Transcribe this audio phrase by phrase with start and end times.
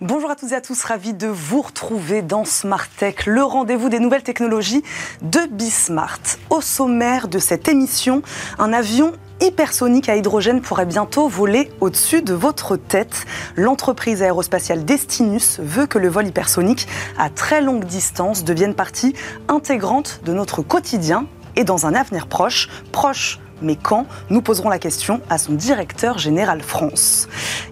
[0.00, 3.88] Bonjour à tous et à tous, ravi de vous retrouver dans Smart Tech, le rendez-vous
[3.88, 4.84] des nouvelles technologies
[5.22, 6.20] de Bismart.
[6.50, 8.22] Au sommaire de cette émission,
[8.60, 13.26] un avion hypersonique à hydrogène pourrait bientôt voler au-dessus de votre tête.
[13.56, 16.86] L'entreprise aérospatiale Destinus veut que le vol hypersonique
[17.18, 19.14] à très longue distance devienne partie
[19.48, 21.26] intégrante de notre quotidien
[21.56, 26.18] et dans un avenir proche, proche mais quand Nous poserons la question à son directeur
[26.18, 27.28] général France.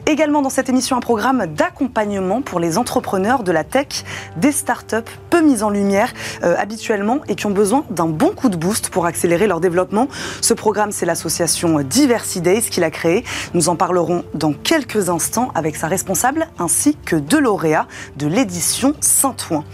[0.06, 4.04] Également dans cette émission, un programme d'accompagnement pour les entrepreneurs de la tech,
[4.36, 4.96] des startups
[5.30, 6.12] peu mises en lumière
[6.42, 10.08] euh, habituellement et qui ont besoin d'un bon coup de boost pour accélérer leur développement.
[10.40, 13.24] Ce programme, c'est l'association Diversity Days qui l'a créé.
[13.54, 18.94] Nous en parlerons dans quelques instants avec sa responsable ainsi que deux lauréats de l'édition
[19.00, 19.64] Saint-Ouen.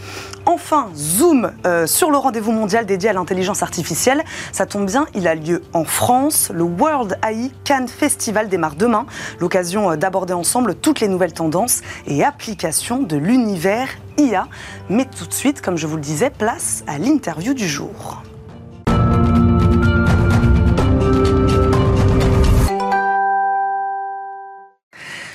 [0.46, 4.24] Enfin, zoom euh, sur le rendez-vous mondial dédié à l'intelligence artificielle.
[4.50, 6.50] Ça tombe bien, il a lieu en France.
[6.52, 9.06] Le World AI Cannes Festival démarre demain.
[9.38, 14.48] L'occasion euh, d'aborder ensemble toutes les nouvelles tendances et applications de l'univers IA.
[14.88, 18.22] Mais tout de suite, comme je vous le disais, place à l'interview du jour.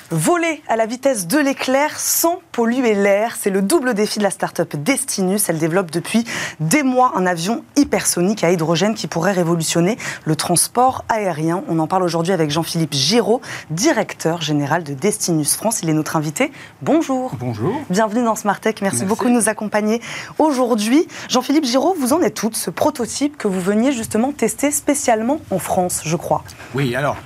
[0.10, 4.32] Voler à la vitesse de l'éclair sans polluer l'air, c'est le double défi de la
[4.32, 5.50] start-up Destinus.
[5.50, 6.24] Elle développe depuis
[6.62, 11.62] des mois un avion hypersonique à hydrogène qui pourrait révolutionner le transport aérien.
[11.68, 15.82] On en parle aujourd'hui avec Jean-Philippe Giraud, directeur général de Destinus France.
[15.84, 16.54] Il est notre invité.
[16.82, 17.36] Bonjour.
[17.38, 17.76] Bonjour.
[17.90, 18.76] Bienvenue dans Smart Tech.
[18.82, 20.02] Merci, beaucoup de nous accompagner
[20.40, 21.06] aujourd'hui.
[21.28, 25.60] Jean-Philippe Giraud, vous en êtes tout ce prototype que vous veniez justement tester spécialement en
[25.60, 26.46] France, je crois?
[26.76, 27.18] Oui, alors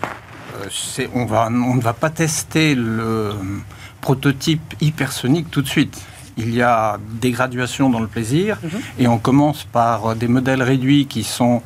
[1.14, 3.32] on, va, on ne va pas tester le
[4.02, 6.02] prototype hypersonique tout de suite.
[6.38, 8.70] Il y a des graduations dans le plaisir mhm.
[9.00, 11.62] et on commence par des modèles réduits qui sont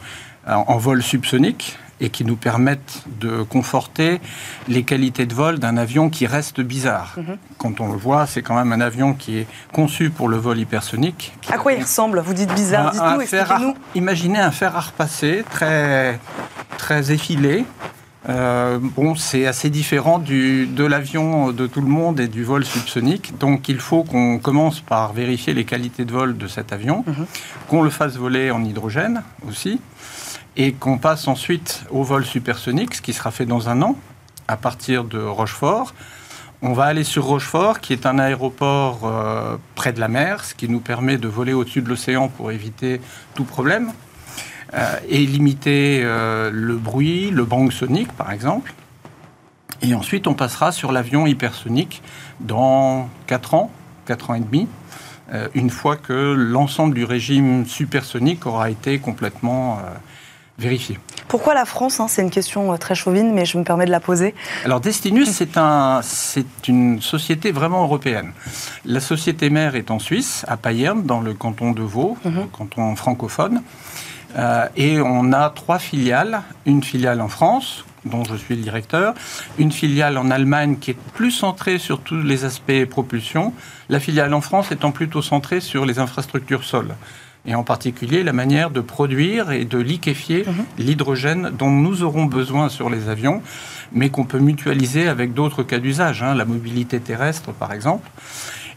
[0.47, 4.19] en vol subsonique et qui nous permettent de conforter
[4.67, 7.15] les qualités de vol d'un avion qui reste bizarre.
[7.17, 7.37] Mhm.
[7.57, 10.59] Quand on le voit, c'est quand même un avion qui est conçu pour le vol
[10.59, 11.33] hypersonique.
[11.51, 12.19] À quoi il ressemble?
[12.19, 13.75] Vous dites bizarre, dites-nous, expliquez-nous.
[13.95, 16.19] Imaginez un fer à repasser très,
[16.77, 17.65] très effilé,
[18.27, 22.65] euh, bon, c'est assez différent du, de l'avion de tout le monde et du vol
[22.65, 23.37] subsonique.
[23.37, 27.25] Donc, il faut qu'on commence par vérifier les qualités de vol de cet avion, mhm.
[27.67, 29.79] qu'on le fasse voler en hydrogène aussi,
[30.57, 33.95] et qu'on passe ensuite au vol supersonique, ce qui sera fait dans un an,
[34.47, 35.93] à partir de Rochefort.
[36.61, 40.55] On va aller sur Rochefort, qui est un aéroport euh, près de la mer, ce
[40.55, 43.01] qui nous permet de voler au-dessus de l'océan pour éviter
[43.35, 43.91] tout problème.
[44.73, 48.73] Euh, et limiter euh, le bruit, le bang sonique par exemple.
[49.81, 52.01] Et ensuite, on passera sur l'avion hypersonique
[52.39, 53.71] dans 4 ans,
[54.05, 54.67] 4 ans et demi,
[55.31, 59.79] euh, une fois que l'ensemble du régime supersonique aura été complètement
[60.57, 60.97] vérifié.
[61.27, 63.99] Pourquoi la France hein C'est une question très chauvine, mais je me permets de la
[63.99, 64.33] poser.
[64.63, 66.01] Alors Destinus, c'est un,
[66.67, 68.31] une société vraiment européenne.
[68.85, 72.47] La société mère est en Suisse, à Payerne, dans le canton de Vaud, mhm.
[72.51, 73.61] canton francophone.
[74.35, 76.41] Euh, et on a trois filiales.
[76.65, 79.13] Une filiale en France, dont je suis le directeur,
[79.57, 83.53] une filiale en Allemagne qui est plus centrée sur tous les aspects propulsion,
[83.89, 86.95] la filiale en France étant plutôt centrée sur les infrastructures sol,
[87.45, 90.65] et en particulier la manière de produire et de liquéfier mhm.
[90.77, 93.41] l'hydrogène dont nous aurons besoin sur les avions,
[93.91, 98.09] mais qu'on peut mutualiser avec d'autres cas d'usage, hein, la mobilité terrestre par exemple,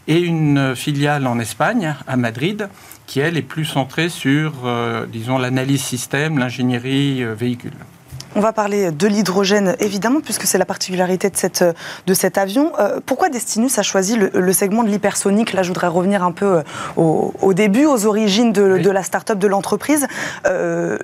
[0.09, 2.67] et une filiale en Espagne, à Madrid,
[3.05, 7.73] qui, elle, est plus centrée sur, euh, disons, l'analyse système, l'ingénierie euh, véhicule.
[8.35, 11.63] On va parler de l'hydrogène, évidemment, puisque c'est la particularité de, cette,
[12.05, 12.71] de cet avion.
[12.79, 15.53] Euh, pourquoi Destinus a choisi le, segment de l'hypersonique?
[15.53, 16.63] Là, je voudrais revenir un peu
[16.95, 20.07] au, début, aux origines de, de la start-up, de l'entreprise.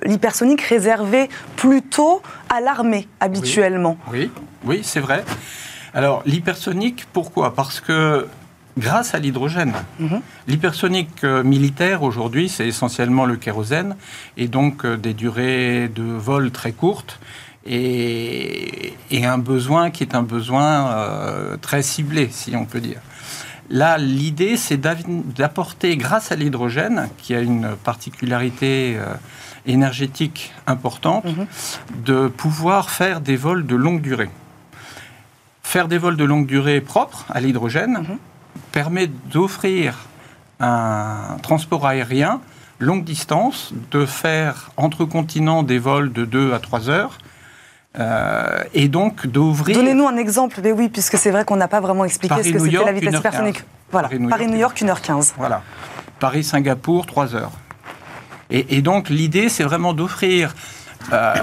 [0.04, 3.98] l'hypersonique réservé plutôt à l'armée, habituellement.
[4.12, 4.30] Oui,
[4.64, 5.24] oui, oui c'est vrai.
[5.94, 7.54] Alors, l'hypersonique, pourquoi?
[7.54, 8.26] Parce que
[8.78, 9.74] grâce à l'hydrogène.
[9.98, 10.20] Mhm.
[10.48, 13.96] L'hypersonique euh, militaire, aujourd'hui, c'est essentiellement le kérosène,
[14.36, 17.18] et donc euh, des durées de vol très courtes,
[17.68, 18.94] et,
[19.24, 23.00] un besoin qui est un besoin euh, très ciblé, si on peut dire.
[23.70, 28.96] Là, l'idée, c'est d'apporter, grâce à l'hydrogène, qui a une particularité
[29.66, 31.46] énergétique importante, mhm.
[32.04, 34.30] de pouvoir faire des vols de longue durée.
[35.64, 38.18] Faire des vols de longue durée propres à l'hydrogène, mhm
[38.72, 39.94] permet d'offrir
[40.60, 42.40] un transport aérien
[42.78, 47.18] longue distance, de faire entre continents des vols de 2 à 3 heures.
[47.98, 49.78] Euh, et donc d'ouvrir.
[49.78, 52.58] Donnez-nous un exemple, mais oui, puisque c'est vrai qu'on n'a pas vraiment expliqué ce que
[52.58, 53.64] c'était la vitesse supersonique.
[53.90, 55.32] Voilà, Paris-New York, 1h15.
[55.38, 55.62] Voilà.
[56.20, 57.52] Paris-Singapour, 3 heures.
[58.50, 60.54] Et, donc l'idée, c'est vraiment d'offrir
[61.12, 61.34] euh,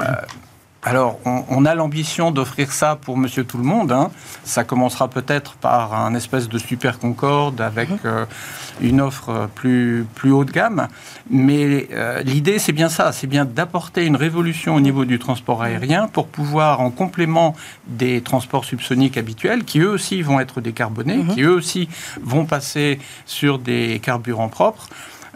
[0.85, 3.93] alors, on, a l'ambition d'offrir ça pour Monsieur Tout le Monde.
[3.93, 4.11] Hein.
[4.43, 7.99] Ça commencera peut-être par un espèce de super Concorde avec mhm.
[8.03, 8.25] euh,
[8.81, 10.89] une offre plus, plus haut de gamme.
[11.29, 15.63] Mais euh, l'idée, c'est bien ça, c'est bien d'apporter une révolution au niveau du transport
[15.63, 17.55] aérien pour pouvoir, en complément
[17.87, 21.33] des transports subsoniques habituels, qui eux aussi vont être décarbonés, mhm.
[21.33, 21.87] qui eux aussi
[22.21, 24.89] vont passer sur des carburants propres,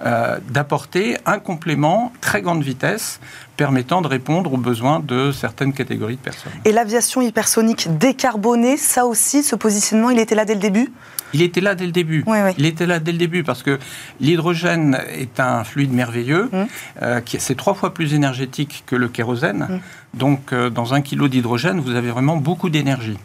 [0.06, 3.20] euh, d'apporter un complément très grande vitesse
[3.56, 6.52] permettant de répondre aux besoins de certaines catégories de personnes.
[6.66, 10.92] Et l'aviation hypersonique décarbonée, ça aussi, ce positionnement, il était là dès le début?
[11.34, 12.24] Il était là dès le début.
[12.58, 13.80] Il était là dès le début parce que
[14.20, 16.64] l'hydrogène est un fluide merveilleux, mmh.
[17.02, 19.68] euh, qui c'est trois fois plus énergétique que le kérosène.
[19.70, 19.80] Mmh.
[20.18, 23.18] Donc, euh, dans un kilo d'hydrogène, vous avez vraiment beaucoup d'énergie.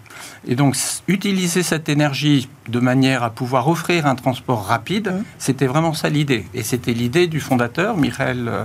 [0.46, 0.76] Et donc,
[1.08, 5.24] utiliser cette énergie de manière à pouvoir offrir un transport rapide, mmh.
[5.38, 6.44] c'était vraiment ça l'idée.
[6.54, 8.64] Et c'était l'idée du fondateur, Michael euh,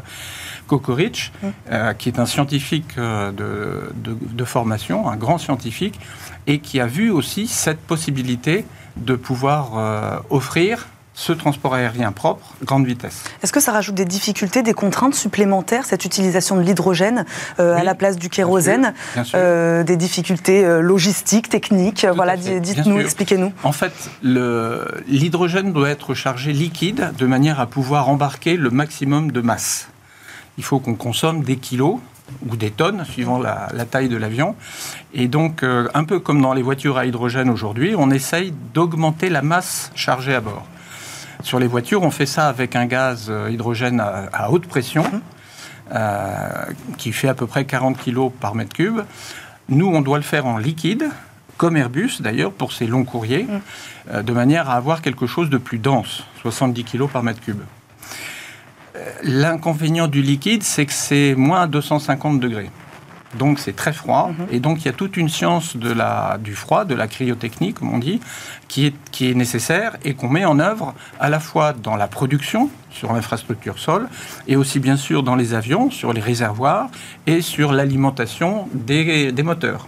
[0.68, 1.32] Kokorich,
[1.98, 5.98] qui est un scientifique de, de, formation, un grand scientifique,
[6.46, 8.66] et qui a vu aussi cette possibilité
[8.98, 10.88] de pouvoir euh, offrir
[11.20, 13.24] ce transport aérien propre, grande vitesse.
[13.42, 17.26] Est-ce que ça rajoute des difficultés, des contraintes supplémentaires, cette utilisation de l'hydrogène
[17.60, 18.94] euh, à la place du kérosène
[19.34, 23.52] euh, Des difficultés logistiques, techniques Voilà, dites-nous, expliquez-nous.
[23.64, 29.42] En fait, l'hydrogène doit être chargé liquide de manière à pouvoir embarquer le maximum de
[29.42, 29.90] masse.
[30.60, 32.00] Il faut qu'on consomme des kilos
[32.48, 34.56] ou des tonnes, suivant la, taille de l'avion.
[35.14, 39.30] Et donc, euh, un peu comme dans les voitures à hydrogène aujourd'hui, on essaye d'augmenter
[39.30, 40.66] la masse chargée à bord.
[41.44, 45.06] Sur les voitures, on fait ça avec un gaz euh, hydrogène à, haute pression,
[45.94, 46.66] euh,
[46.98, 49.02] qui fait à peu près 40 kg par mètre cube.
[49.70, 51.10] Nous, on doit le faire en liquide,
[51.58, 53.48] comme Airbus d'ailleurs, pour ces longs courriers,
[54.14, 57.62] de manière à avoir quelque chose de plus dense, 70 kg par mètre cube.
[59.24, 62.70] L'inconvénient du liquide, c'est que c'est moins 250 degrés.
[63.36, 64.32] Donc c'est très froid.
[64.38, 64.48] Mhm.
[64.52, 67.74] Et donc il y a toute une science de la, du froid, de la cryotechnie,
[67.74, 68.20] comme on dit,
[68.68, 72.08] qui est, qui est nécessaire et qu'on met en œuvre à la fois dans la
[72.08, 74.08] production, sur l'infrastructure sol,
[74.48, 76.90] et aussi bien sûr dans les avions, sur les réservoirs
[77.26, 79.88] et sur l'alimentation des, des moteurs.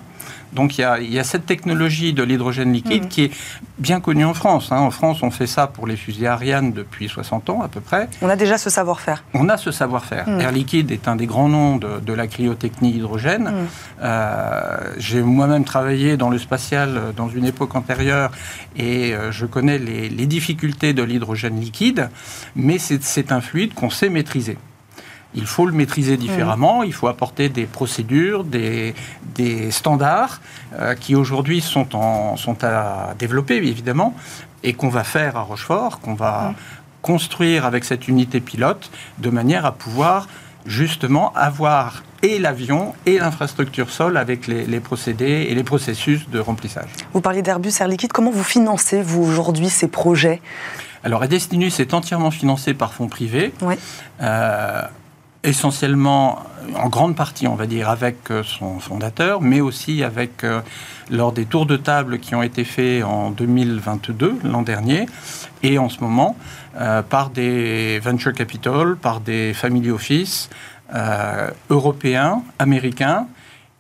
[0.53, 3.07] Donc il y, a, cette technologie de l'hydrogène liquide mm.
[3.07, 3.31] qui est
[3.77, 4.71] bien connue en France.
[4.71, 4.79] Hein.
[4.79, 8.09] En France, on fait ça pour les fusées Ariane depuis 60 ans à peu près.
[8.21, 9.23] On a déjà ce savoir-faire.
[9.33, 10.27] On a ce savoir-faire.
[10.27, 10.41] Mm.
[10.41, 13.43] Air Liquide est un des grands noms de, la cryotechnie hydrogène.
[13.43, 13.67] Mm.
[14.01, 18.31] Euh, j'ai moi-même travaillé dans le spatial euh, dans une époque antérieure
[18.75, 22.09] et euh, je connais les difficultés de l'hydrogène liquide,
[22.55, 24.57] mais c'est un fluide qu'on sait maîtriser
[25.35, 28.93] il faut le maîtriser différemment, il faut apporter des procédures, des,
[29.71, 30.41] standards
[30.73, 31.87] euh, qui aujourd'hui sont,
[32.35, 34.13] sont à développer, évidemment,
[34.63, 36.53] et qu'on va faire à Rochefort, qu'on va
[37.01, 40.27] construire avec cette unité pilote, de manière à pouvoir
[40.65, 46.39] justement avoir et l'avion et l'infrastructure sol avec les, les, procédés et les processus de
[46.39, 46.89] remplissage.
[47.13, 50.41] Vous parliez d'Airbus Air Liquide, comment vous financez, vous, aujourd'hui, ces projets?
[51.03, 53.53] Alors, Destinus est entièrement financé par fonds privés.
[53.61, 53.75] Oui.
[54.21, 54.81] Euh,
[55.43, 56.39] essentiellement,
[56.75, 60.61] en grande partie, on va dire, avec euh, son fondateur, mais aussi avec, euh,
[61.09, 65.05] lors des tours de table qui ont été faits en 2022, l'an dernier,
[65.63, 66.35] et en ce moment,
[66.79, 70.49] euh, par des venture capital, par des family office
[71.69, 73.27] européens, américains,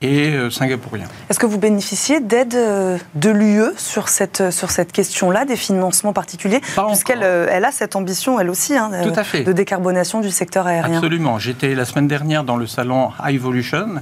[0.01, 1.05] et euh, singapourien.
[1.29, 5.57] Est-ce que vous bénéficiez d'aide euh, de l'UE sur cette, euh, sur cette question-là, des
[5.57, 10.95] financements particuliers Puisqu'elle elle a cette ambition, elle aussi, hein, de décarbonation du secteur aérien?
[10.95, 11.37] Absolument.
[11.37, 14.01] J'étais la semaine dernière dans le salon High Evolution,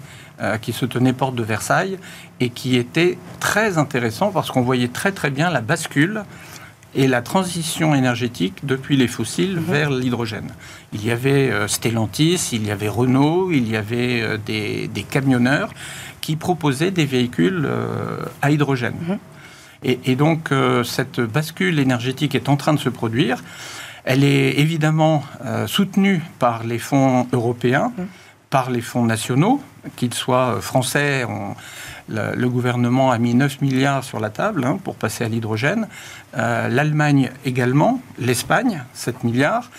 [0.62, 1.98] qui se tenait porte de Versailles,
[2.40, 6.24] et qui était très intéressant parce qu'on voyait très très bien la bascule
[6.98, 9.64] et la transition énergétique depuis les fossiles mhm.
[9.64, 10.52] vers l'hydrogène.
[10.94, 15.70] Il y avait euh, Stellantis, il y avait Renault, il y avait euh, des, camionneurs
[16.22, 18.98] qui proposaient des véhicules euh, à hydrogène.
[19.08, 19.18] Mhm.
[19.84, 20.50] Et, donc
[20.84, 23.44] cette bascule énergétique est en train de se produire.
[24.06, 25.24] Elle est évidemment
[25.68, 28.08] soutenue par les fonds européens, mhm.
[28.50, 29.62] par les fonds nationaux,
[29.96, 31.28] qu'ils soient français.
[32.10, 35.88] Le, gouvernement a mis 9 milliards sur la table hein, pour passer à l'hydrogène.
[36.34, 39.70] L'Allemagne également, l'Espagne, 7 milliards.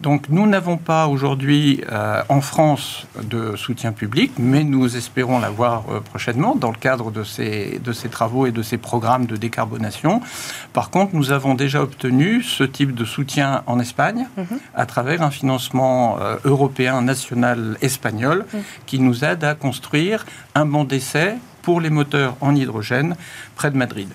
[0.00, 5.84] Donc nous n'avons pas aujourd'hui euh, en France de soutien public, mais nous espérons l'avoir
[5.90, 9.36] euh, prochainement dans le cadre de ces, de ces travaux et de ces programmes de
[9.36, 10.20] décarbonation.
[10.74, 14.58] Par contre, nous avons déjà obtenu ce type de soutien en Espagne mhm.
[14.74, 18.62] à travers un financement euh, européen national espagnol mhm.
[18.84, 23.16] qui nous aide à construire un banc d'essai pour les moteurs en hydrogène
[23.56, 24.08] près de Madrid.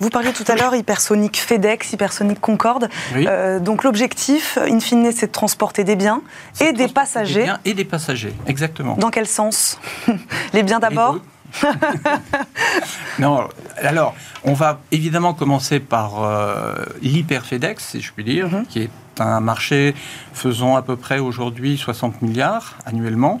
[0.00, 2.90] Vous parliez tout à l'heure hypersonique FedEx, hypersonique Concorde.
[3.16, 6.20] Euh, donc l'objectif, in fine, c'est de transporter des biens
[6.60, 7.40] et des passagers.
[7.40, 8.96] Des biens et des passagers, exactement.
[8.96, 9.80] Dans quel sens
[10.52, 11.16] Les biens d'abord
[13.18, 14.14] non, alors,
[14.44, 18.66] on va évidemment commencer par euh, l'hyper FedEx, si je puis dire, mhm.
[18.66, 19.94] qui est un marché
[20.32, 23.40] faisant à peu près aujourd'hui 60 milliards annuellement,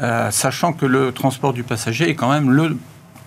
[0.00, 2.76] euh, sachant que le transport du passager est quand même le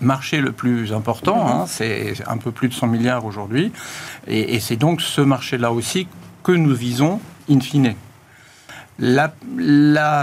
[0.02, 1.52] marché le plus important, mhm.
[1.52, 3.72] hein, c'est un peu plus de 100 milliards aujourd'hui,
[4.28, 6.08] et, c'est donc ce marché-là aussi
[6.44, 7.96] que nous visons in fine.
[9.00, 9.34] La,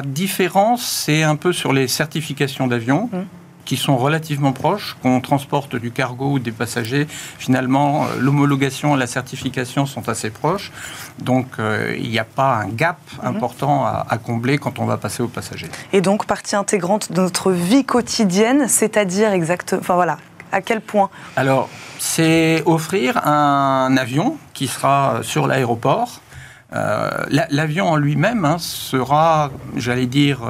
[0.05, 3.11] différence, c'est un peu sur les certifications d'avion.
[3.13, 3.25] Mhm
[3.71, 7.07] qui sont relativement proches, qu'on transporte du cargo ou des passagers.
[7.39, 10.73] Finalement, euh, l'homologation et la certification sont assez proches.
[11.21, 13.29] Donc, euh, il n'y a pas un gap mhm.
[13.29, 15.69] important à, combler quand on va passer aux passagers.
[15.93, 19.81] Et donc, partie intégrante de notre vie quotidienne, c'est-à-dire exactement.
[19.81, 20.19] Enfin, voilà.
[20.51, 21.69] À quel point Alors,
[22.01, 26.23] c'est offrir un avion qui sera sur l'aéroport.
[26.73, 30.41] Euh, l'avion en lui-même hein, sera, j'allais dire,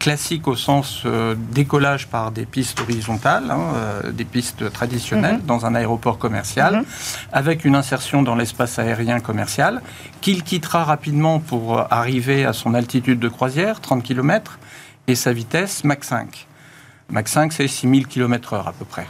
[0.00, 5.46] classique au sens euh, décollage par des pistes horizontales, hein, euh, des pistes traditionnelles mhm.
[5.46, 6.84] dans un aéroport commercial, mhm.
[7.32, 9.82] avec une insertion dans l'espace aérien commercial,
[10.22, 14.58] qu'il quittera rapidement pour euh, arriver à son altitude de croisière, 30 km,
[15.06, 16.46] et sa vitesse Mach 5.
[17.10, 19.06] Mach 5, c'est 6000 km/h à peu près.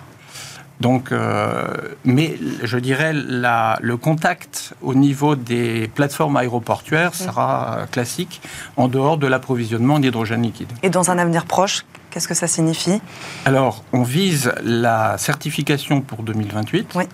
[0.81, 1.67] Donc, euh,
[2.05, 8.41] mais je dirais la, le contact au niveau des plateformes aéroportuaires sera euh, classique
[8.77, 10.73] en dehors de l'approvisionnement en hydrogène liquide.
[10.83, 13.01] Et dans un avenir proche, qu'est-ce que ça signifie?
[13.45, 16.93] Alors, on vise la certification pour 2028.
[16.95, 17.05] Oui.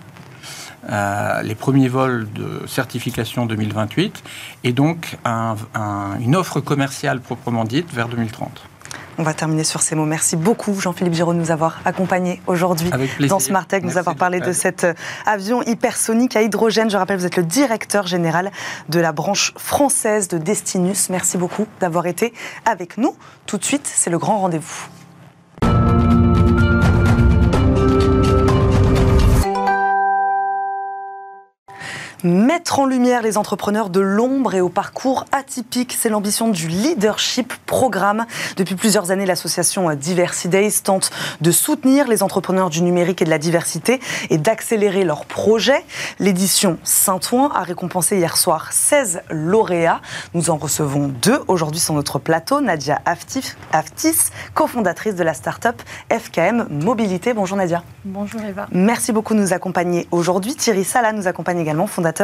[0.89, 4.23] Euh, les premiers vols de certification 2028
[4.63, 8.61] et donc une offre commerciale proprement dite vers 2030.
[9.19, 10.05] On va terminer sur ces mots.
[10.05, 12.91] Merci beaucoup, Jean-Philippe Giraud, de nous avoir accompagnés aujourd'hui
[13.27, 14.93] dans Smartech, nous avoir parlé de cet euh,
[15.25, 16.89] avion hypersonique à hydrogène.
[16.89, 18.51] Je rappelle, vous êtes le directeur général
[18.89, 21.09] de la branche française de Destinus.
[21.09, 22.33] Merci beaucoup d'avoir été
[22.65, 23.15] avec nous.
[23.47, 24.87] Tout de suite, c'est le grand rendez-vous.
[32.27, 37.53] Mettre en lumière les entrepreneurs de l'ombre et au parcours atypique, c'est l'ambition du Leadership
[37.65, 38.25] Programme.
[38.57, 43.29] Depuis plusieurs années, l'association Diversity Days tente de soutenir les entrepreneurs du numérique et de
[43.29, 45.85] la diversité et d'accélérer leurs projets.
[46.19, 50.01] L'édition Saint-Ouen a récompensé hier soir 16 lauréats.
[50.33, 52.59] Nous en recevons deux aujourd'hui sur notre plateau.
[52.59, 53.53] Nadia Aftis,
[54.53, 55.81] cofondatrice de la start-up
[56.11, 57.33] FKM Mobilité.
[57.33, 57.83] Bonjour Nadia.
[58.03, 58.67] Bonjour Eva.
[58.73, 60.55] Merci beaucoup de nous accompagner aujourd'hui.
[60.55, 62.16] Thierry Sala nous accompagne également, fondateur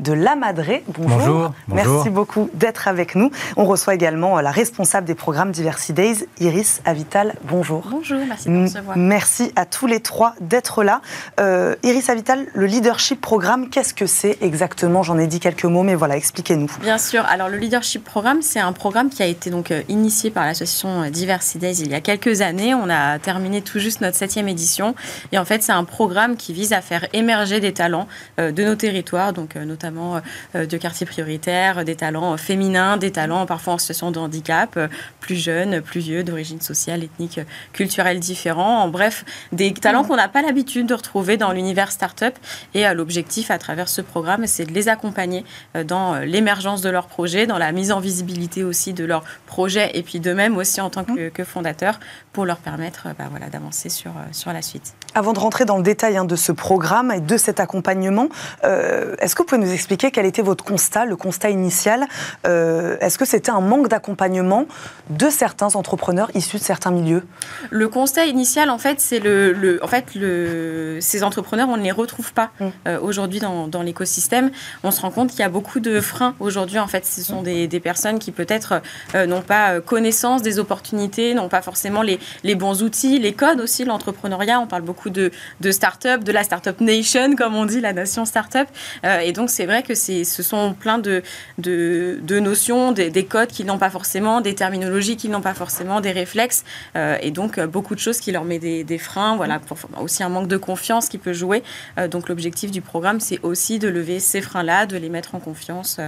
[0.00, 0.84] de La Madré.
[0.88, 1.52] Bonjour.
[1.68, 3.30] Merci beaucoup d'être avec nous.
[3.56, 7.34] On reçoit également euh, la responsable des programmes Diversity Days, Iris Avital.
[7.44, 7.86] Bonjour.
[7.90, 8.96] Bonjour, merci de me recevoir.
[8.96, 11.00] Merci à tous les trois d'être là.
[11.40, 15.02] Euh, Iris Avital, le leadership programme, qu'est-ce que c'est exactement?
[15.02, 16.70] J'en ai dit quelques mots, mais voilà, expliquez-nous.
[16.80, 17.24] Bien sûr.
[17.26, 21.08] Alors, le leadership programme, c'est un programme qui a été donc euh, initié par l'association
[21.10, 22.74] Diversity Days il y a quelques années.
[22.74, 24.94] On a terminé tout juste notre septième édition.
[25.32, 28.74] Et en fait, c'est un programme qui vise à faire émerger des talents de nos
[28.74, 30.20] territoires donc euh, notamment
[30.54, 34.88] euh, de quartiers prioritaires, des talents féminins, des talents parfois en situation de handicap, euh,
[35.20, 37.40] plus jeunes, plus vieux, d'origine sociale, ethnique,
[37.72, 38.82] culturelle différents.
[38.82, 42.34] En bref, des talents qu'on n'a pas l'habitude de retrouver dans l'univers start-up.
[42.74, 45.44] Et l'objectif à travers ce programme, c'est de les accompagner
[45.86, 50.02] dans l'émergence de leurs projets, dans la mise en visibilité aussi de leurs projets et
[50.02, 52.00] puis d'eux-mêmes aussi en tant que, que fondateurs
[52.32, 54.94] pour leur permettre bah, voilà, d'avancer sur, sur la suite.
[55.14, 58.28] Avant de rentrer dans le détail hein, de ce programme et de cet accompagnement,
[58.64, 62.06] euh, est-ce que vous pouvez nous expliquer quel était votre constat, le constat initial
[62.46, 64.66] euh, Est-ce que c'était un manque d'accompagnement
[65.10, 67.24] de certains entrepreneurs issus de certains milieux?
[67.70, 71.92] Le constat initial, en fait, c'est le, en fait, le, ces entrepreneurs, on ne les
[71.92, 72.66] retrouve pas mmh.
[72.86, 74.50] euh, aujourd'hui dans, dans l'écosystème.
[74.82, 76.78] On se rend compte qu'il y a beaucoup de freins aujourd'hui.
[76.78, 78.80] En fait, ce sont des, des personnes qui peut-être
[79.14, 83.84] n'ont pas connaissance des opportunités, n'ont pas forcément les, les bons outils, les codes aussi,
[83.84, 84.60] l'entrepreneuriat.
[84.60, 88.24] On parle beaucoup de, de start-up, de la start-up nation, comme on dit, la nation
[88.24, 88.68] start-up.
[89.08, 91.22] Euh, et donc, c'est vrai que ce sont plein de,
[91.58, 96.12] de, notions, des, codes qu'ils n'ont pas forcément, des terminologies qu'ils n'ont pas forcément, des
[96.12, 96.64] réflexes.
[96.96, 99.36] Euh, et donc, beaucoup de choses qui leur met des, freins.
[99.36, 101.62] Voilà, pour, aussi un manque de confiance qui peut jouer.
[101.98, 105.40] Euh, donc, l'objectif du programme, c'est aussi de lever ces freins-là, de les mettre en
[105.40, 105.98] confiance.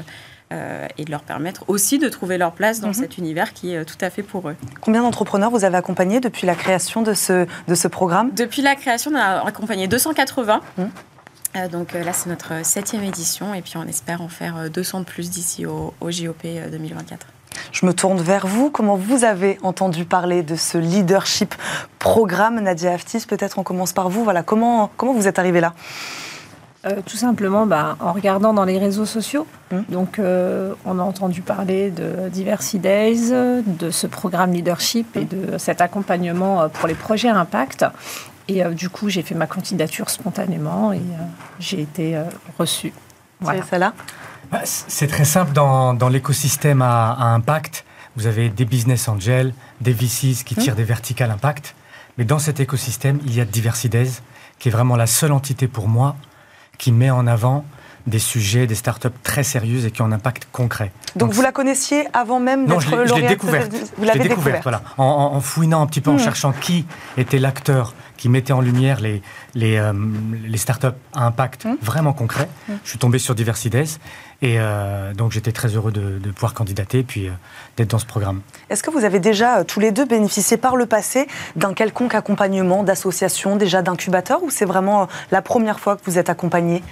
[0.52, 2.94] Euh, et de leur permettre aussi de trouver leur place dans mhm.
[2.94, 4.56] cet univers qui est tout à fait pour eux.
[4.80, 8.32] Combien d'entrepreneurs vous avez accompagnés depuis la création de ce, de ce programme?
[8.34, 10.60] Depuis la création, on a accompagné 280.
[10.76, 10.90] Mhm.
[11.56, 15.00] Euh, donc euh, là, c'est notre septième édition et puis on espère en faire 200
[15.00, 17.26] de plus d'ici au, au, JOP 2024.
[17.72, 18.70] Je me tourne vers vous.
[18.70, 21.54] Comment vous avez entendu parler de ce leadership
[21.98, 24.24] programme, Nadia Aftis Peut-être on commence par vous.
[24.24, 25.74] Voilà, comment, comment vous êtes arrivé là?
[26.86, 29.46] Euh, tout simplement bah, en regardant dans les réseaux sociaux.
[29.70, 29.84] Hum.
[29.90, 33.32] Donc, euh, on a entendu parler de Diversity Days,
[33.66, 37.84] de ce programme leadership et de cet accompagnement euh, pour les projets impact.
[38.50, 41.00] Et du coup, j'ai fait ma candidature spontanément et
[41.60, 42.20] j'ai été
[42.58, 42.92] reçue.
[43.40, 43.62] Voilà.
[43.62, 43.94] C'est ça là
[44.50, 47.84] bah, C'est très simple dans, dans l'écosystème à, impact.
[48.16, 50.62] Vous avez des business angels, des VCs qui hum.
[50.62, 51.74] tirent des verticales impact.
[52.18, 54.20] Mais dans cet écosystème, il y a Diversity Days,
[54.58, 56.16] qui est vraiment la seule entité pour moi
[56.76, 57.64] qui met en avant
[58.06, 60.90] des sujets, des startups très sérieuses et qui ont un impact concret.
[61.16, 63.72] Donc, vous la connaissiez avant même d'être lauréate Non, je l'ai découverte.
[63.98, 64.82] Vous l'avez découverte, voilà.
[64.96, 66.20] En, fouinant un petit peu, en hmm.
[66.20, 66.86] cherchant qui
[67.18, 69.22] était l'acteur qui mettait en lumière les,
[69.54, 69.94] les, euh,
[70.46, 71.76] les startups à impact hmm.
[71.80, 72.48] vraiment concret.
[72.68, 72.74] Hmm.
[72.84, 73.70] Je suis tombé sur Diversides
[74.42, 77.32] et euh, donc j'étais très heureux de, pouvoir candidater et puis euh,
[77.78, 78.42] d'être dans ce programme.
[78.68, 82.14] Est-ce que vous avez déjà euh, tous les deux bénéficié par le passé d'un quelconque
[82.14, 86.82] accompagnement, d'association, déjà d'incubateur ou c'est vraiment la première fois que vous êtes accompagné?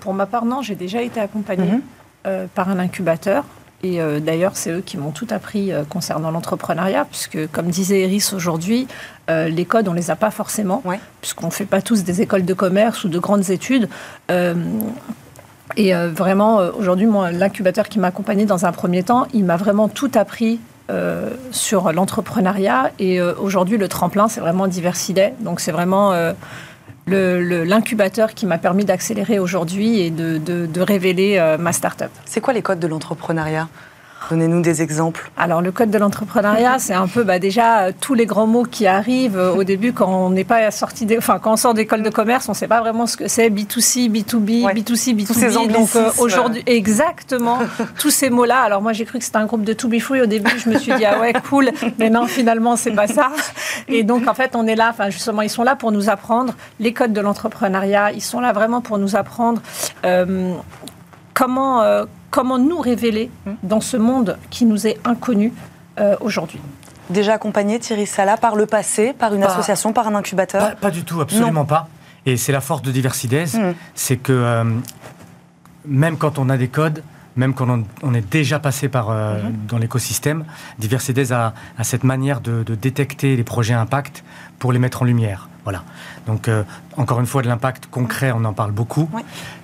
[0.00, 1.80] Pour ma part, non, j'ai déjà été accompagnée
[2.24, 2.48] mhm.
[2.54, 3.44] par un incubateur.
[3.82, 8.88] Et d'ailleurs, c'est eux qui m'ont tout appris concernant l'entrepreneuriat, puisque, comme disait Eris aujourd'hui,
[9.28, 10.82] les codes, on ne les a pas forcément,
[11.20, 13.88] puisqu'on ne fait pas tous des écoles de commerce ou de grandes études.
[15.76, 19.44] Et euh, vraiment, euh, aujourd'hui, moi, l'incubateur qui m'a accompagné dans un premier temps, il
[19.44, 22.92] m'a vraiment tout appris euh, sur l'entrepreneuriat.
[22.98, 25.34] Et aujourd'hui, le tremplin, c'est vraiment Diversiday.
[25.40, 26.12] Donc, c'est vraiment
[27.08, 32.10] l'incubateur qui m'a permis d'accélérer aujourd'hui et de, révéler ma start-up.
[32.24, 33.68] C'est quoi les codes de l'entrepreneuriat?
[34.30, 35.30] Donnez-nous des exemples.
[35.36, 38.64] Alors, le code de l'entrepreneuriat, c'est un peu bah, déjà euh, tous les grands mots
[38.64, 42.02] qui arrivent euh, au début quand on n'est pas sorti, enfin quand on sort d'école
[42.02, 45.26] de commerce, on ne sait pas vraiment ce que c'est B2C, B2B, B2C, B2B.
[45.26, 47.58] Tous ces Donc euh, aujourd'hui, exactement,
[48.00, 48.60] tous ces mots-là.
[48.60, 50.50] Alors moi, j'ai cru que c'était un groupe de To Be Free au début.
[50.58, 53.30] Je me suis dit ah ouais cool, mais non, finalement c'est pas ça.
[53.86, 54.88] Et donc en fait, on est là.
[54.90, 58.10] Enfin justement, ils sont là pour nous apprendre les codes de l'entrepreneuriat.
[58.10, 59.62] Ils sont là vraiment pour nous apprendre.
[61.32, 63.30] comment, comment nous révéler
[63.62, 65.52] dans ce monde qui nous est inconnu
[65.98, 66.60] euh, aujourd'hui.
[67.10, 71.04] Déjà accompagné, Thierry Sala, par le passé, par une association, par un incubateur Pas, du
[71.04, 71.88] tout, absolument pas.
[72.26, 73.74] Et c'est la force de Diversides, hmm.
[73.94, 74.64] c'est que euh,
[75.86, 77.04] même quand on a des codes,
[77.36, 77.68] même quand
[78.02, 79.66] on, est déjà passé par, euh, hmm.
[79.68, 80.44] dans l'écosystème,
[80.80, 84.24] Diversides a, a, cette manière de, de, détecter les projets impact
[84.58, 85.48] pour les mettre en lumière.
[85.66, 85.82] Voilà.
[86.28, 86.62] Donc, euh,
[86.96, 89.10] encore une fois, de l'impact concret, on en parle beaucoup,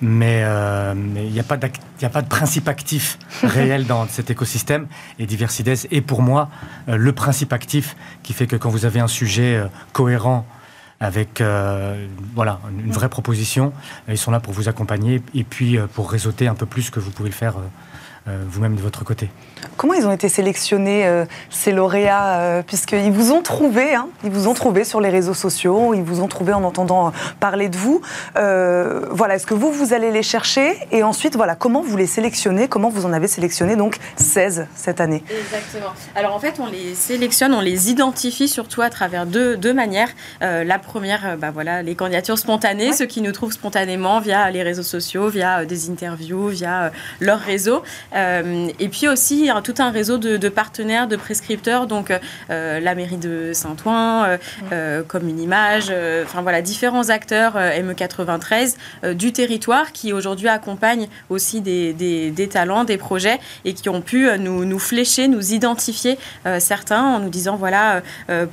[0.01, 4.87] mais euh, il n'y a, pas a pas de principe actif réel dans cet écosystème.
[5.17, 6.49] Et Diversides est pour moi
[6.89, 9.63] euh, le principe actif qui fait que quand vous avez un sujet
[9.93, 10.45] cohérent,
[10.99, 11.43] avec
[12.33, 13.73] voilà, une vraie proposition,
[14.07, 17.11] ils sont là pour vous accompagner et puis pour réseauter un peu plus que vous
[17.11, 17.55] pouvez le faire
[18.25, 19.29] vous-même de votre côté.
[19.77, 24.29] Comment ils ont été sélectionnés, euh, ces lauréats euh, Puisqu'ils vous ont trouvé, hein, ils
[24.29, 27.69] vous ont trouvé sur les réseaux sociaux, ils vous ont trouvé en entendant euh, parler
[27.69, 28.01] de vous.
[28.35, 30.77] voilà, est-ce que vous, vous allez les chercher?
[30.91, 32.67] Et ensuite, voilà, comment vous les sélectionnez?
[32.67, 35.23] Comment vous en avez sélectionné donc 16 cette année?
[35.29, 35.93] Exactement.
[36.15, 40.09] Alors en fait, on les sélectionne, on les identifie surtout à travers deux, deux manières.
[40.41, 44.83] la première, bah, voilà, les candidatures spontanées, ceux qui nous trouvent spontanément via les réseaux
[44.83, 47.83] sociaux, via des interviews, via leur réseau.
[48.13, 52.11] Et puis aussi, tout un réseau de, partenaires, de prescripteurs, donc
[52.49, 54.37] euh, la mairie de Saint-Ouen, euh,
[54.71, 55.91] euh, comme une image,
[56.23, 58.75] enfin voilà, différents acteurs ME93
[59.13, 64.27] du territoire qui aujourd'hui accompagnent aussi des, des, talents, des projets et qui ont pu
[64.39, 66.17] nous, nous flécher, nous identifier
[66.59, 68.01] certains en nous disant voilà,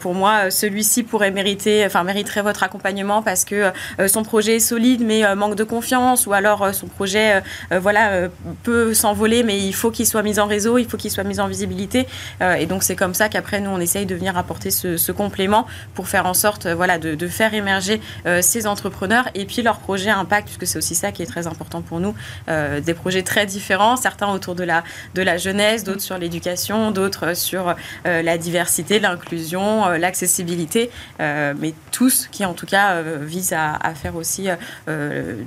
[0.00, 3.70] pour moi, celui-ci pourrait mériter, enfin mériterait votre accompagnement parce que
[4.06, 8.28] son projet est solide mais manque de confiance ou alors son projet voilà,
[8.62, 11.40] peut s'envoler mais il faut qu'il soit mis en réseau, il faut qu'il soit mis
[11.40, 12.06] en visibilité.
[12.40, 15.66] Euh, et donc c'est comme ça qu'après nous on essaye de venir apporter ce, complément
[15.94, 19.80] pour faire en sorte euh, voilà, de, faire émerger euh, ces entrepreneurs et puis leurs
[19.80, 22.14] projets impact, puisque c'est aussi ça qui est très important pour nous.
[22.48, 24.84] des projets très différents, certains autour de la,
[25.14, 32.44] de la jeunesse, d'autres sur l'éducation, d'autres sur la diversité, l'inclusion, l'accessibilité, mais tous qui
[32.44, 34.48] en tout cas visent à, faire aussi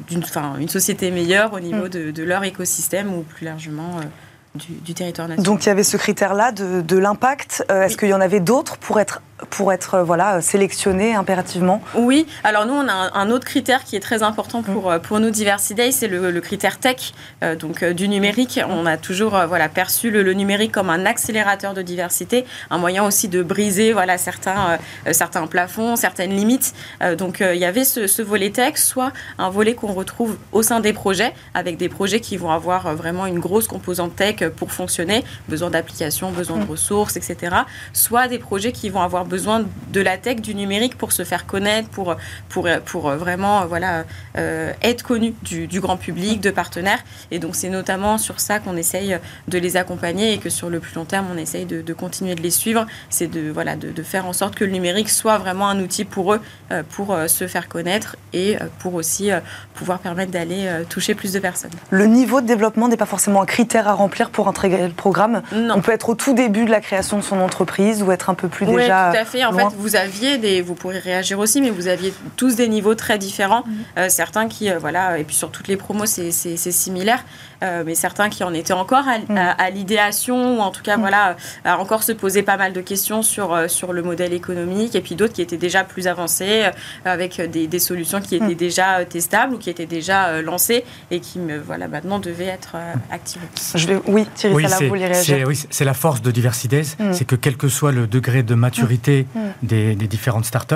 [0.10, 0.24] d'une,
[0.60, 1.89] une société meilleure au niveau mm.
[1.89, 4.12] de, de, leur écosystème ou plus largement are
[4.56, 5.46] du, territoire national.
[5.46, 7.66] Donc il y avait ce critère-là de, l'impact.
[7.72, 11.82] Euh, est-ce qu'il y en avait d'autres pour être pour être voilà, sélectionné impérativement?
[11.96, 15.00] Oui, alors nous, on a un, autre critère qui est très important pour, mm.
[15.02, 17.13] pour nous, Diversity c'est le, critère tech,
[17.60, 18.62] donc du numérique.
[18.70, 23.28] On a toujours voilà, perçu le, numérique comme un accélérateur de diversité, un moyen aussi
[23.28, 24.78] de briser voilà, certains,
[25.12, 26.74] certains plafonds, certaines limites.
[27.18, 30.80] donc il y avait ce, ce volet tech, soit un volet qu'on retrouve au sein
[30.80, 35.23] des projets, avec des projets qui vont avoir vraiment une grosse composante tech pour fonctionner,
[35.49, 36.69] besoin d'applications, besoin de mm.
[36.69, 37.56] ressources, etc.
[37.93, 41.45] Soit des projets qui vont avoir besoin de la tech, du numérique pour se faire
[41.45, 42.15] connaître, pour,
[42.49, 44.06] pour, pour vraiment voilà,
[44.38, 47.03] euh, être connu du, grand public, de partenaires.
[47.32, 50.79] Et donc c'est notamment sur ça qu'on essaye de les accompagner et que sur le
[50.79, 52.86] plus long terme, on essaye de, continuer de les suivre.
[53.10, 56.34] C'est de, voilà, de, faire en sorte que le numérique soit vraiment un outil pour
[56.34, 59.29] eux, euh, pour euh, se faire connaître et pour aussi
[59.73, 61.71] pouvoir permettre d'aller toucher plus de personnes.
[61.91, 65.41] Le niveau de développement n'est pas forcément un critère à remplir pour intégrer le programme.
[65.54, 65.76] Non.
[65.78, 68.34] On peut être au tout début de la création de son entreprise ou être un
[68.34, 69.12] peu plus oui, déjà.
[69.12, 69.46] tout à fait.
[69.46, 72.96] En fait, vous aviez des, vous pourrez réagir aussi, mais vous aviez tous des niveaux
[72.96, 73.63] très différents.
[73.65, 73.74] Mhm.
[73.98, 77.24] Euh, certains qui, euh, voilà, et puis sur toutes les promos, c'est similaire.
[77.63, 79.73] Euh, mais certains qui en étaient encore à, mm.
[79.73, 81.02] l'idéation, ou en tout cas, mm.
[81.02, 84.95] voilà, à encore se poser pas mal de questions sur, euh, sur le modèle économique,
[84.95, 86.71] et puis d'autres qui étaient déjà plus avancés, euh,
[87.06, 88.56] avec des, des, solutions qui étaient mm.
[88.56, 92.76] déjà testables ou qui étaient déjà lancées, et qui, voilà, maintenant devaient être
[93.12, 93.47] activées.
[93.76, 95.47] Je vais, oui, Thierry oui, vous réagir.
[95.47, 99.26] Oui, c'est la force de Diversides, c'est que quel que soit le degré de maturité
[99.62, 100.76] des, des, différentes startups,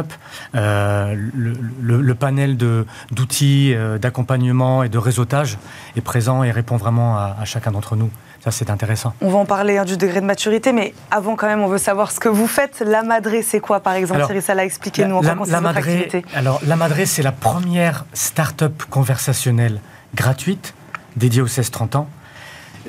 [0.56, 5.58] euh, le, le, panel d'outils, d'accompagnement et de réseautage
[5.96, 8.10] est présent et répond vraiment à, chacun d'entre nous.
[8.44, 9.14] Ça, c'est intéressant.
[9.22, 11.78] On va en parler hein, du degré de maturité, mais avant, quand même, on veut
[11.78, 12.84] savoir ce que vous faites.
[12.86, 14.24] La Madré, c'est quoi, par exemple?
[14.26, 19.82] Thierry Sala, expliquez-nous en la, la, Madré, Alors, la Madré, c'est la première start-up conversationnelle
[20.16, 20.74] gratuite
[21.16, 22.08] dédiée aux 16-30 ans.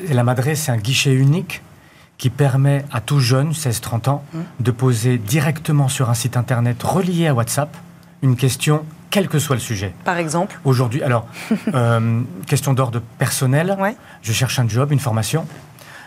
[0.08, 1.62] Et la Madré, c'est un guichet unique
[2.18, 4.38] qui permet à tout jeune, 16-30 ans, mmh.
[4.60, 7.76] de poser directement sur un site internet relié à WhatsApp
[8.22, 9.94] une question quel que soit le sujet.
[10.04, 11.26] Par exemple Aujourd'hui, alors,
[11.74, 13.76] euh, question d'ordre personnel,
[14.22, 15.46] je cherche un job, une formation.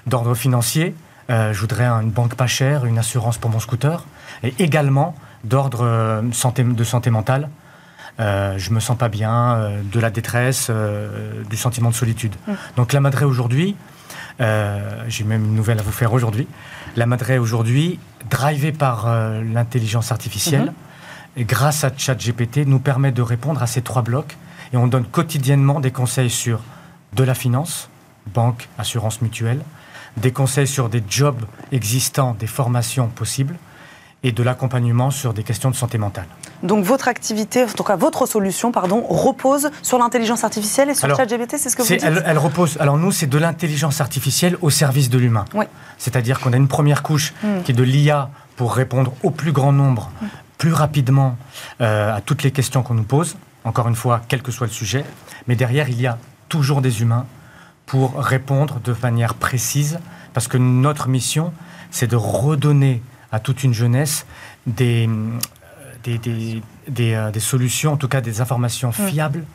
[0.08, 0.96] D'ordre financier,
[1.30, 4.06] euh, je voudrais une banque pas chère, une assurance pour mon scooter.
[4.44, 7.50] Et également d'ordre euh, santé, de santé mentale.
[8.20, 10.70] je me sens pas bien, de la détresse,
[11.50, 12.36] du sentiment de solitude.
[12.48, 12.54] Mm.
[12.78, 13.76] Donc la Madré aujourd'hui,
[14.40, 16.48] j'ai même une nouvelle à vous faire aujourd'hui.
[16.96, 19.08] La Madré aujourd'hui, drivée par
[19.42, 20.91] l'intelligence artificielle, mm-hmm
[21.38, 24.38] et grâce à ChatGPT, nous permet de répondre à ces trois blocs.
[24.74, 26.62] Et on donne quotidiennement des conseils sur
[27.14, 27.90] de la finance,
[28.34, 29.62] banque, assurance mutuelle,
[30.18, 31.42] des conseils sur des jobs
[31.72, 33.56] existants, des formations possibles,
[34.24, 36.28] et de l'accompagnement sur des questions de santé mentale.
[36.62, 41.16] Donc votre activité, en tout cas votre solution, pardon, repose sur l'intelligence artificielle et sur
[41.16, 42.78] ChatGPT, c'est ce que vous dites elle, repose.
[42.80, 45.46] Alors nous, c'est de l'intelligence artificielle au service de l'humain.
[45.56, 45.66] Oui.
[45.98, 47.64] C'est-à-dire qu'on a une première couche hmm.
[47.64, 50.28] qui est de l'IA pour répondre au plus grand nombre hmm
[50.62, 51.40] plus rapidement
[51.82, 54.72] euh, à toutes les questions qu'on nous pose, encore une fois, quel que soit le
[54.72, 55.04] sujet.
[55.48, 56.20] Mais derrière, il y a
[56.50, 57.26] toujours des humains
[57.88, 60.00] pour répondre de manière précise,
[60.36, 61.52] parce que notre mission,
[61.90, 64.28] c'est de redonner à toute une jeunesse
[64.68, 65.10] des,
[66.04, 66.20] des,
[66.88, 69.08] des, euh, solutions, en tout cas des informations mm.
[69.08, 69.46] fiables,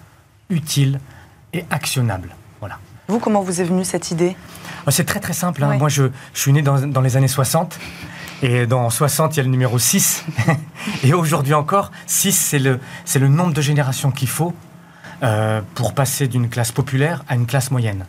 [0.51, 0.99] utiles
[1.53, 2.35] et actionnables.
[2.59, 2.81] Voilà.
[3.07, 4.35] Vous, comment vous est venue cette idée?
[4.85, 5.63] Ah, C'est très très simple.
[5.63, 5.79] Hein.
[5.79, 7.79] Moi, je, je, suis né dans, dans les années 60.
[8.43, 10.25] Et dans 60, il y a le numéro 6.
[11.05, 14.55] et aujourd'hui encore, 6, c'est le, c'est le nombre de générations qu'il faut
[15.23, 18.05] euh, pour passer d'une classe populaire à une classe moyenne.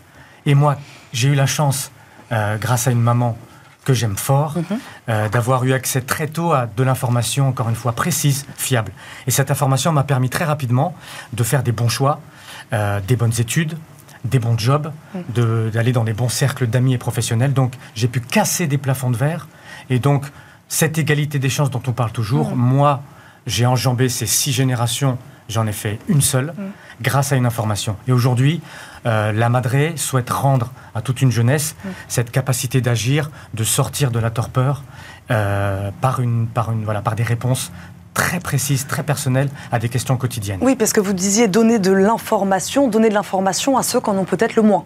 [0.46, 0.78] Et moi,
[1.14, 1.92] j'ai eu la chance,
[2.34, 3.38] euh, grâce à une maman
[3.86, 4.80] que j'aime fort, mhm.
[5.08, 8.92] euh, d'avoir eu accès très tôt à de l'information, encore une fois, précise, fiable.
[9.28, 10.94] Et cette information m'a permis très rapidement
[11.32, 12.20] de faire des bons choix,
[13.08, 13.78] des bonnes études,
[14.26, 14.92] des bons jobs,
[15.30, 17.54] d'aller dans des bons cercles d'amis et professionnels.
[17.54, 19.48] Donc j'ai pu casser des plafonds de verre
[19.90, 20.26] et donc,
[20.68, 22.56] cette égalité des chances dont on parle toujours, mm.
[22.56, 23.02] moi,
[23.46, 25.18] j'ai enjambé ces six générations,
[25.50, 27.02] j'en ai fait une seule, mm.
[27.02, 27.96] grâce à une information.
[28.08, 28.62] Et aujourd'hui,
[29.06, 31.90] euh, la Madré souhaite rendre à toute une jeunesse mm.
[32.08, 34.84] cette capacité d'agir, de sortir de la torpeur
[35.32, 37.72] euh, par, une, par, une, voilà, par des réponses
[38.14, 40.60] très précises, très personnelles à des questions quotidiennes.
[40.62, 44.18] Oui, parce que vous disiez donner de l'information, donner de l'information à ceux qui en
[44.18, 44.86] ont peut-être le moins.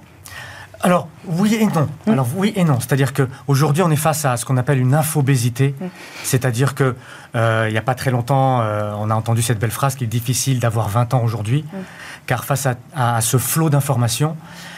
[0.84, 1.88] Alors oui et non.
[2.06, 2.12] Hmm.
[2.12, 2.80] Alors oui et non.
[2.80, 5.76] C'est-à-dire qu'aujourd'hui on est face à ce qu'on appelle une infobésité.
[5.80, 5.88] Hmm.
[6.24, 6.96] C'est-à-dire que
[7.36, 10.06] euh, il n'y a pas très longtemps, euh, on a entendu cette belle phrase qu'il
[10.06, 11.78] est difficile d'avoir 20 ans aujourd'hui, hmm.
[12.26, 14.36] car face à ce flot d'informations,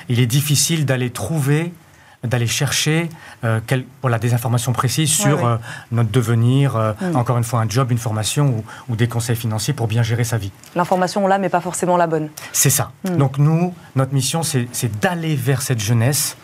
[0.09, 1.73] il est difficile d'aller trouver
[2.23, 3.09] d'aller chercher
[3.43, 3.59] euh,
[4.01, 5.57] voilà, des informations précises sur euh,
[5.91, 7.15] notre devenir, euh, mm.
[7.15, 10.37] encore une fois un job, une formation ou, des conseils financiers pour bien gérer sa
[10.37, 10.51] vie.
[10.75, 12.29] L'information, on l'a, mais pas forcément la bonne.
[12.51, 12.91] C'est ça.
[13.03, 13.17] Mm.
[13.17, 16.37] Donc nous, notre mission, c'est d'aller vers cette jeunesse.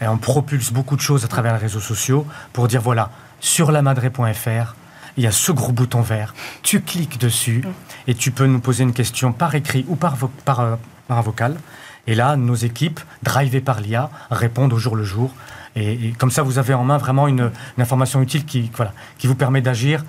[0.00, 3.70] Et on propulse beaucoup de choses à travers les réseaux sociaux pour dire, voilà, sur
[3.70, 4.74] lamadré.fr,
[5.16, 6.34] il y a ce gros bouton vert.
[6.62, 8.10] Tu cliques dessus mm.
[8.10, 10.76] et tu peux nous poser une question par écrit ou par, par, euh,
[11.08, 11.56] par un vocal.
[12.06, 15.32] Et là, nos équipes, drivées par l'IA, répondent au jour le jour.
[15.76, 19.34] Et, comme ça, vous avez en main vraiment une, information utile qui, voilà, qui vous
[19.34, 20.04] permet d'agir.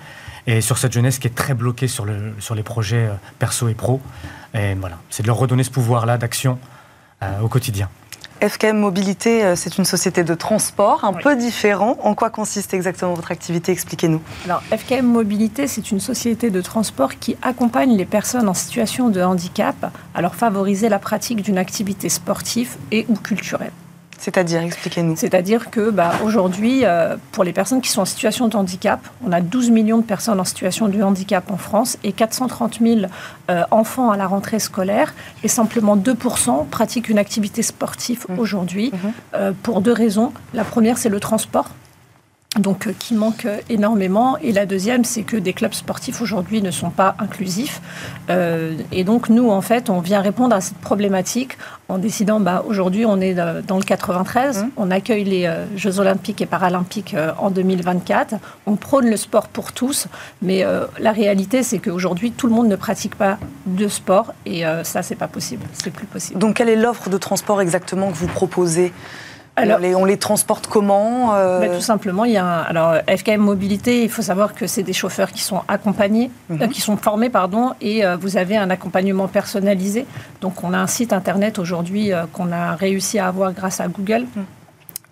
[0.46, 3.68] Et sur cette jeunesse qui est très bloquée sur, le, sur les projets euh, perso
[3.68, 4.00] et pro.
[4.54, 6.58] Et voilà, c'est de leur redonner ce pouvoir-là d'action
[7.22, 7.88] euh, au quotidien.
[8.40, 11.96] FKM Mobilité, euh, c'est une société de transport un peu différent.
[12.02, 13.72] En quoi consiste exactement votre activité?
[13.72, 14.20] Expliquez-nous.
[14.44, 19.22] Alors, FKM Mobilité, c'est une société de transport qui accompagne les personnes en situation de
[19.22, 23.72] handicap à leur favoriser la pratique d'une activité sportive et ou culturelle.
[24.18, 25.16] C'est-à-dire, expliquez-nous.
[25.16, 29.32] C'est-à-dire que bah, aujourd'hui, euh, pour les personnes qui sont en situation de handicap, on
[29.32, 33.00] a 12 millions de personnes en situation de handicap en France et 430 000
[33.50, 38.38] euh, enfants à la rentrée scolaire et simplement 2% pratiquent une activité sportive mmh.
[38.38, 38.96] aujourd'hui mmh.
[39.34, 40.32] Euh, pour deux raisons.
[40.54, 41.70] La première, c'est le transport
[42.58, 44.36] donc euh, qui manque énormément.
[44.38, 47.80] Et la deuxième, c'est que des clubs sportifs aujourd'hui ne sont pas inclusifs.
[48.30, 52.64] Euh, et donc nous, en fait, on vient répondre à cette problématique en décidant, bah,
[52.66, 54.68] aujourd'hui, on est dans le 93, mmh.
[54.76, 58.34] on accueille les euh, Jeux olympiques et paralympiques en 2024,
[58.66, 60.08] on prône le sport pour tous,
[60.42, 60.64] mais
[60.98, 65.14] la réalité, c'est qu'aujourd'hui, tout le monde ne pratique pas de sport et ça, c'est
[65.14, 66.38] pas possible, c'est plus possible.
[66.38, 68.92] Donc quelle est l'offre de transport exactement que vous proposez?
[69.56, 73.40] Alors, on les, transporte comment euh ben, Tout simplement, il y a un, alors FKM
[73.40, 76.62] Mobilité, il faut savoir que c'est des chauffeurs qui sont accompagnés, mhm.
[76.62, 80.06] euh, qui sont formés, pardon, et euh, vous avez un accompagnement personnalisé.
[80.40, 84.26] Donc, on a un site internet aujourd'hui qu'on a réussi à avoir grâce à Google.
[84.36, 84.44] Mhm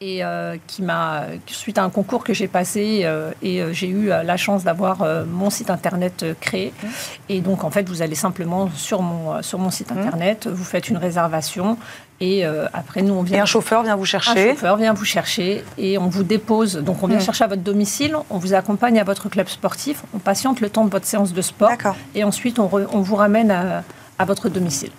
[0.05, 3.88] et euh, qui m'a, suite à un concours que j'ai passé, euh, et euh, j'ai
[3.88, 6.73] eu la chance d'avoir mon site internet créé.
[6.73, 6.87] Mmh.
[7.31, 9.99] Et donc, en fait, vous allez simplement sur mon, sur mon site mmh.
[9.99, 11.79] internet, vous faites une réservation,
[12.21, 13.38] et après, nous, on vient.
[13.38, 16.77] Et un chauffeur vient vous chercher Un chauffeur vient vous chercher, et on vous dépose.
[16.77, 17.21] Donc, on vient mmh.
[17.21, 20.85] chercher à votre domicile, on vous accompagne à votre club sportif, on patiente le temps
[20.85, 21.71] de votre séance de sport,
[22.14, 23.85] et ensuite, on, on vous ramène à,
[24.19, 24.90] à votre domicile.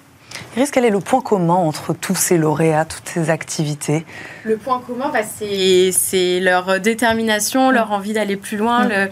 [0.58, 4.06] Iris, quel est le point commun entre tous ces lauréats, toutes ces activités?
[4.46, 9.10] Le point commun, bah, c'est leur détermination, leur envie d'aller plus loin, le,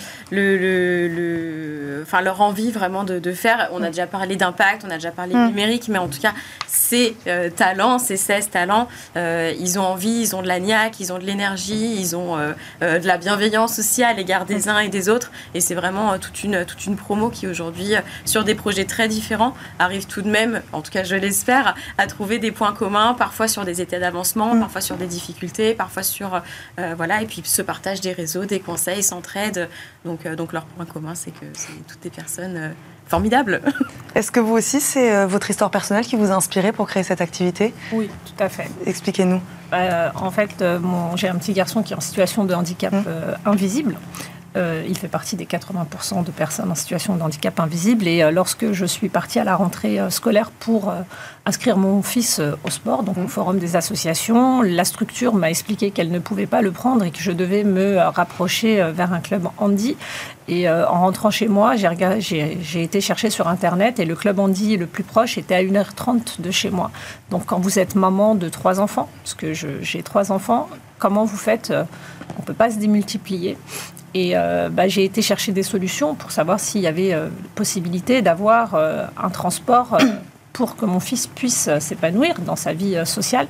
[0.57, 3.69] le, enfin, leur envie vraiment de, faire.
[3.73, 6.33] On a déjà parlé d'impact, on a déjà parlé numérique, mais en tout cas,
[6.67, 10.99] ces euh, talents, ces 16 talents, euh, ils ont envie, ils ont de la niaque,
[10.99, 14.79] ils ont de l'énergie, ils ont euh, de la bienveillance aussi à l'égard des uns
[14.79, 15.31] et des autres.
[15.55, 19.53] Et c'est vraiment toute, une, toute une promo qui aujourd'hui, sur des projets très différents,
[19.79, 23.47] arrive tout de même, en tout cas je l'espère, à trouver des points communs, parfois
[23.47, 24.59] sur des états d'avancement, mm.
[24.61, 26.41] parfois sur des difficultés, parfois sur...
[26.95, 29.69] voilà, et puis se partage des réseaux, des conseils, s'entraident.
[30.05, 32.73] Donc, donc leur point commun, c'est que c'est toutes des personnes
[33.07, 33.61] formidable.
[34.15, 37.03] Est-ce que vous aussi, c'est euh, votre histoire personnelle qui vous a inspiré pour créer
[37.03, 37.73] cette activité?
[37.91, 38.69] Oui, tout à fait.
[38.85, 39.41] Expliquez-nous.
[40.15, 40.79] En fait, euh,
[41.15, 43.03] j'ai un petit garçon qui est en situation de handicap mmh.
[43.07, 43.95] euh, invisible.
[44.55, 48.07] Euh, il fait partie des 80% de personnes en situation de handicap invisible.
[48.07, 50.93] Et euh, lorsque je suis partie à la rentrée euh, scolaire pour
[51.45, 56.09] inscrire mon fils au sport, donc au forum des associations, la structure m'a expliqué qu'elle
[56.09, 59.97] ne pouvait pas le prendre et que je devais me rapprocher vers un club handi.
[60.47, 64.87] Et en rentrant chez moi, j'ai été chercher sur Internet et le club handi le
[64.87, 66.91] plus proche était à 1h30 de chez moi.
[67.29, 71.37] Donc quand vous êtes maman de trois enfants, parce que j'ai trois enfants, comment vous
[71.37, 71.73] faites
[72.37, 73.57] On ne peut pas se démultiplier.
[74.13, 78.21] Et euh, bah, j'ai été chercher des solutions pour savoir s'il y avait euh, possibilité
[78.21, 79.97] d'avoir euh, un transport
[80.53, 83.47] pour que mon fils puisse s'épanouir dans sa vie sociale.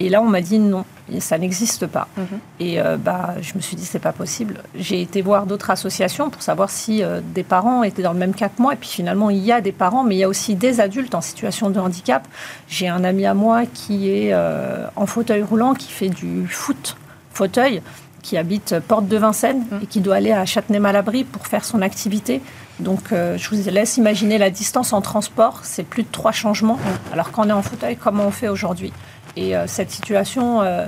[0.00, 0.84] Et là, on m'a dit non,
[1.20, 2.08] ça n'existe pas.
[2.16, 2.26] Mhm.
[2.58, 4.60] Et bah, je me suis dit, c'est pas possible.
[4.74, 7.02] J'ai été voir d'autres associations pour savoir si
[7.34, 8.74] des parents étaient dans le même cas que moi.
[8.74, 11.14] Et puis finalement, il y a des parents, mais il y a aussi des adultes
[11.14, 12.26] en situation de handicap.
[12.66, 14.34] J'ai un ami à moi qui est
[14.96, 16.96] en fauteuil roulant, qui fait du foot
[17.32, 17.80] fauteuil
[18.22, 19.76] qui habite Porte de Vincennes mmh.
[19.82, 22.42] et qui doit aller à Châtenay-Malabry pour faire son activité.
[22.80, 26.76] Donc, euh, je vous laisse imaginer la distance en transport, c'est plus de trois changements.
[26.76, 27.12] Mmh.
[27.12, 28.92] Alors qu'on est en fauteuil, comment on fait aujourd'hui?
[29.36, 30.86] Et euh, cette situation, euh,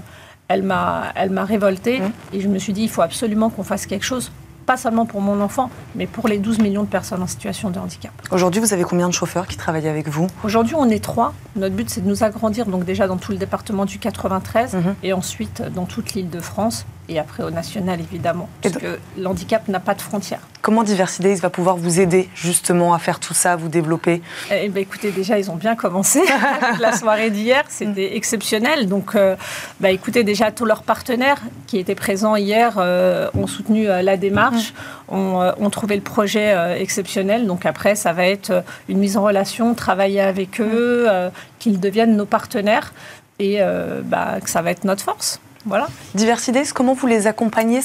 [0.49, 2.13] elle m'a, elle m'a révoltée mmh.
[2.33, 5.21] et je me suis dit, il faut absolument qu'on fasse quelque chose pas seulement pour
[5.21, 8.13] mon enfant, mais pour les 12 millions de personnes en situation de handicap.
[8.31, 10.29] Aujourd'hui, vous avez combien de chauffeurs qui travaillent avec vous?
[10.45, 11.35] Aujourd'hui, on est trois.
[11.57, 14.95] Notre but, c'est de nous agrandir, donc déjà dans tout le département du 93 mhm.
[15.03, 19.69] et ensuite dans toute l'île de France et après au national, évidemment, parce que l'handicap
[19.69, 20.41] n'a pas de frontières.
[20.63, 24.69] Comment Diversidays va pouvoir vous aider justement à faire tout ça, à vous développer eh
[24.69, 26.23] ben, Écoutez, déjà, ils ont bien commencé.
[26.81, 28.89] La soirée d'hier, c'était exceptionnel.
[28.89, 29.35] Donc, euh,
[29.81, 34.17] bah, écoutez, déjà, tous leurs partenaires qui étaient présents hier euh, ont soutenu euh, la
[34.17, 34.73] démarche,
[35.11, 35.17] mm.
[35.17, 37.47] ont, trouvé le projet exceptionnel.
[37.49, 41.31] Donc après, ça va être une mise en relation, travailler avec eux, mm.
[41.59, 42.93] qu'ils deviennent nos partenaires
[43.41, 43.59] et
[44.05, 45.41] bah, que ça va être notre force.
[45.65, 45.89] Voilà.
[46.15, 47.81] Diversités, comment vous les accompagnez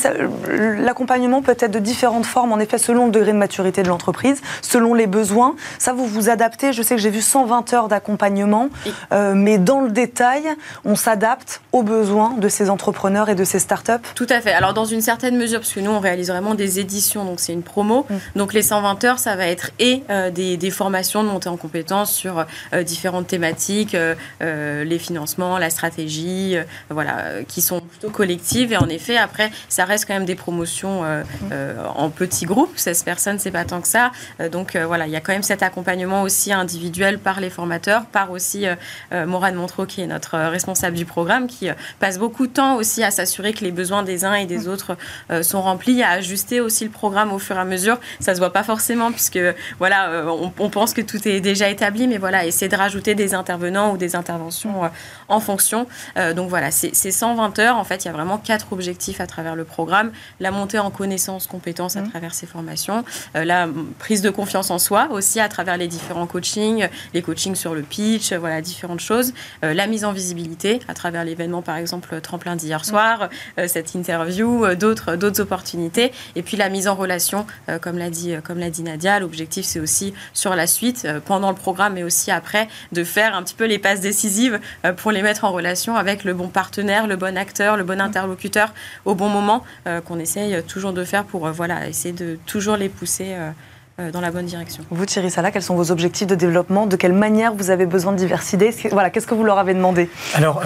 [0.47, 4.41] L'accompagnement peut être de différentes formes, en effet, selon le degré de maturité de l'entreprise,
[4.61, 5.55] selon les besoins.
[5.77, 6.73] Ça, vous vous adaptez.
[6.73, 8.69] Je sais que j'ai vu 120 heures d'accompagnement,
[9.11, 10.43] euh, mais dans le détail,
[10.85, 13.91] on s'adapte aux besoins de ces entrepreneurs et de ces startups.
[14.15, 14.53] Tout à fait.
[14.53, 17.53] Alors, dans une certaine mesure, parce que nous, on réalise vraiment des éditions, donc c'est
[17.53, 18.07] une promo.
[18.09, 18.15] Mm.
[18.37, 22.11] Donc, les 120 heures, ça va être et euh, des, formations de montée en compétences
[22.11, 23.95] sur euh, différentes thématiques,
[24.41, 26.57] les financements, la stratégie,
[26.89, 28.73] voilà, qui sont plutôt collectives.
[28.73, 32.73] Et en effet, après, ça reste quand même des promotions euh, euh, en petits groupes.
[32.75, 34.12] 16 personnes, c'est pas tant que ça.
[34.39, 38.06] Euh, donc voilà, il y a quand même cet accompagnement aussi individuel par les formateurs,
[38.06, 38.65] par aussi
[39.12, 43.12] Morane Montreux, qui est notre responsable du programme, qui passe beaucoup de temps aussi à
[43.12, 44.97] s'assurer que les besoins des uns et des autres
[45.41, 47.99] sont remplis, à ajuster aussi le programme au fur et à mesure.
[48.19, 49.39] Ça se voit pas forcément, puisque
[49.80, 53.34] voilà, on, on pense que tout est déjà établi, mais voilà, essayer de rajouter des
[53.34, 54.89] intervenants ou des interventions
[55.27, 55.88] en fonction.
[56.36, 59.63] donc voilà, c'est 120 en fait, il y a vraiment quatre objectifs à travers le
[59.63, 60.12] programme.
[60.39, 62.10] La montée en connaissances, compétences à mmh.
[62.10, 63.04] travers ces formations,
[63.36, 63.67] euh, la
[64.00, 67.82] prise de confiance en soi aussi à travers les différents coachings, les coachings sur le
[67.82, 69.34] pitch, voilà, différentes choses.
[69.63, 72.84] Euh, la mise en visibilité à travers l'événement, par exemple, Tremplin d'hier mmh.
[72.84, 76.12] soir, euh, cette interview, d'autres, d'autres opportunités.
[76.36, 77.46] Et puis la mise en relation,
[77.82, 81.56] comme l'a dit, comme l'a dit Nadia, l'objectif, c'est aussi sur la suite, pendant le
[81.56, 84.60] programme, mais aussi après, de faire un petit peu les passes décisives
[84.98, 87.46] pour les mettre en relation avec le bon partenaire, le bon acteur
[87.77, 88.73] le bon interlocuteur
[89.05, 92.77] au bon moment, euh, qu'on essaye toujours de faire pour euh, voilà, essayer de toujours
[92.77, 93.36] les pousser
[93.99, 94.83] euh, dans la bonne direction.
[94.91, 96.86] Vous, Thierry Salah, quels sont vos objectifs de développement?
[96.86, 98.73] De quelle manière vous avez besoin de diversité?
[98.91, 100.10] Voilà, qu'est-ce que vous leur avez demandé?
[100.36, 100.62] Alors,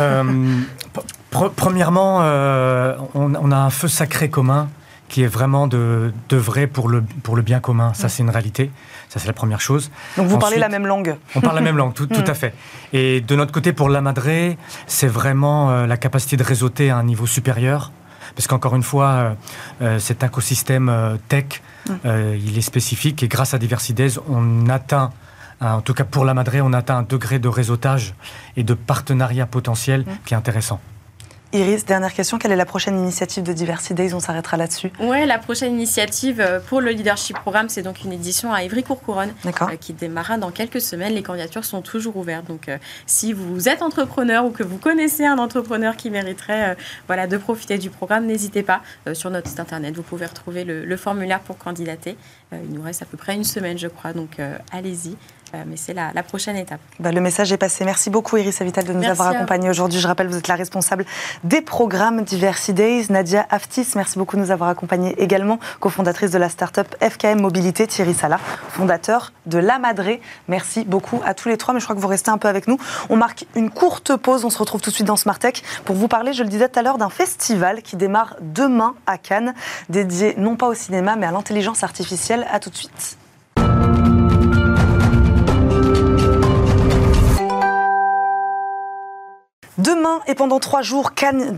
[1.56, 2.18] premièrement,
[3.16, 4.70] on, a un feu sacré commun
[5.08, 7.94] qui est vraiment de, de vrai pour le, pour le bien commun.
[7.94, 8.72] Ça, c'est une réalité.
[9.12, 9.92] Ça, c'est la première chose.
[10.16, 12.54] Donc, vous parlez la même langue On parle la même langue, tout, tout, à fait.
[12.94, 16.96] Et de notre côté, pour la Madré, c'est vraiment euh, la capacité de réseauter à
[16.96, 17.92] un niveau supérieur.
[18.38, 19.34] Parce qu'encore une fois, euh,
[19.82, 21.62] euh, cet écosystème tech,
[22.06, 23.22] il est spécifique.
[23.22, 25.12] Et grâce à Diversides, on atteint
[25.60, 28.16] en tout cas pour la Madré, on atteint un degré de réseautage
[28.56, 30.80] et de partenariat potentiel qui est intéressant.
[31.54, 34.14] Iris, dernière question, quelle est la prochaine initiative de Diversity Days?
[34.14, 34.90] On s'arrêtera là-dessus.
[35.02, 39.34] Oui, la prochaine initiative euh, pour le Leadership Programme, c'est donc une édition à Ivry-Courcouronne
[39.46, 41.14] euh, qui démarrera dans quelques semaines.
[41.14, 42.46] Les candidatures sont toujours ouvertes.
[42.48, 47.28] Donc, euh, si vous êtes entrepreneur ou que vous connaissez un entrepreneur qui mériterait voilà,
[47.28, 48.82] de profiter du programme, n'hésitez pas.
[49.14, 52.16] sur notre site internet, vous pouvez retrouver le formulaire pour candidater.
[52.54, 54.14] il nous reste à peu près une semaine, je crois.
[54.14, 54.38] Donc,
[54.72, 55.18] allez-y.
[55.54, 56.80] Mais c'est la, prochaine étape.
[57.00, 57.86] Bah, le message est passé.
[57.86, 60.00] Merci beaucoup, Iris Avital, de nous avoir accompagnés aujourd'hui.
[60.00, 61.06] Je rappelle, vous êtes la responsable
[61.44, 63.06] des programmes Diversity Days.
[63.10, 67.88] Nadia Aftis, merci beaucoup de nous avoir accompagnés également, cofondatrice de la start-up FKM Mobilité.
[67.88, 70.22] Thierry Sala, fondateur de La Madré.
[70.48, 72.68] Merci beaucoup à tous les trois, mais je crois que vous restez un peu avec
[72.68, 72.78] nous.
[73.10, 74.46] On marque une courte pause.
[74.46, 76.70] On se retrouve tout de suite dans Smart Tech pour vous parler, je le disais
[76.70, 79.54] tout à l'heure, d'un festival qui démarre demain à Cannes,
[79.90, 82.46] dédié non pas au cinéma, mais à l'intelligence artificielle.
[82.52, 83.18] À tout de suite.
[89.82, 91.58] Demain et pendant trois jours, Cannes,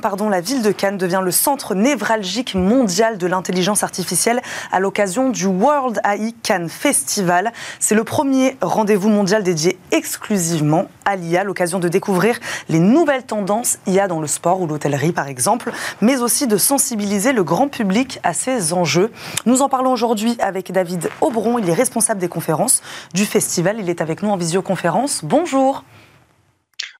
[0.00, 5.28] pardon, la ville de Cannes devient le centre névralgique mondial de l'intelligence artificielle à l'occasion
[5.28, 7.52] du World AI Cannes Festival.
[7.78, 12.38] C'est le premier rendez-vous mondial dédié exclusivement à l'IA, l'occasion de découvrir
[12.70, 17.34] les nouvelles tendances IA dans le sport ou l'hôtellerie par exemple, mais aussi de sensibiliser
[17.34, 19.12] le grand public à ces enjeux.
[19.44, 22.80] Nous en parlons aujourd'hui avec David Aubron, il est responsable des conférences
[23.12, 25.20] du festival, il est avec nous en visioconférence.
[25.22, 25.84] Bonjour.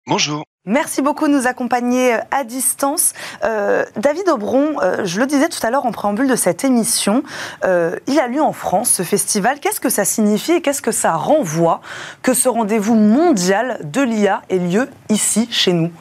[0.07, 0.45] Bonjour.
[0.65, 3.15] Merci beaucoup de nous accompagner euh, à distance.
[3.45, 7.25] Euh, David Aubron, euh, je le disais tout à l'heure en préambule de cette émission,
[7.65, 9.61] il a lieu en France ce festival.
[9.61, 11.81] Qu'est-ce que ça signifie et qu'est-ce que ça renvoie
[12.23, 15.93] que ce rendez-vous mondial de l'IA ait lieu ici, chez nous?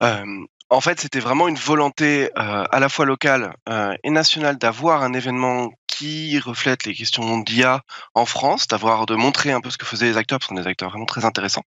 [0.00, 3.54] En fait, c'était vraiment une volonté à la fois locale
[4.02, 7.82] et nationale d'avoir un événement qui reflète les questions d'IA
[8.14, 10.62] en France, d'avoir de montrer un peu ce que faisaient les acteurs, parce qu'on est
[10.62, 11.64] des acteurs vraiment très intéressants.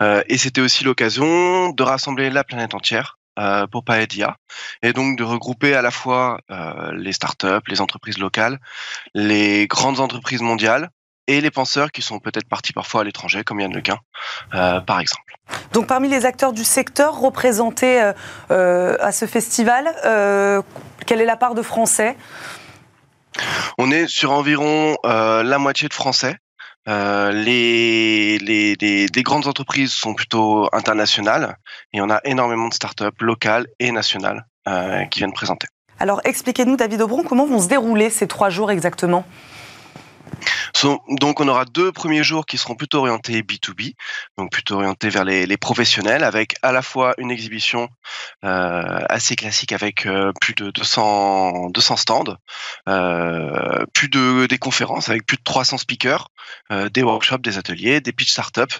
[0.00, 4.36] Euh, et c'était aussi l'occasion de rassembler la planète entière euh, pour parler d'IA,
[4.82, 8.60] et donc de regrouper à la fois euh, les startups, les entreprises locales,
[9.14, 10.90] les grandes entreprises mondiales,
[11.26, 13.98] et les penseurs qui sont peut-être partis parfois à l'étranger, comme Yann Lequin,
[14.50, 15.34] par exemple.
[15.74, 18.00] Donc parmi les acteurs du secteur représentés
[18.48, 19.94] à ce festival,
[21.04, 22.16] quelle est la part de Français?
[23.78, 26.36] On est sur environ euh, la moitié de Français.
[26.88, 31.56] Euh, les, les, grandes entreprises sont plutôt internationales
[31.92, 35.66] et on a énormément de startups locales et nationales euh, qui viennent présenter.
[35.98, 39.26] Alors expliquez-nous, David Aubron, comment vont se dérouler ces trois jours exactement?
[41.08, 43.94] Donc on aura deux premiers jours qui seront plutôt orientés B2B,
[44.36, 47.88] donc plutôt orientés vers les, professionnels, avec à la fois une exhibition
[48.44, 52.36] euh, assez classique avec euh, plus de 200, 200 stands,
[52.88, 56.28] euh, plus de des conférences avec plus de 300 speakers,
[56.70, 58.78] des workshops, des ateliers, des pitch startups,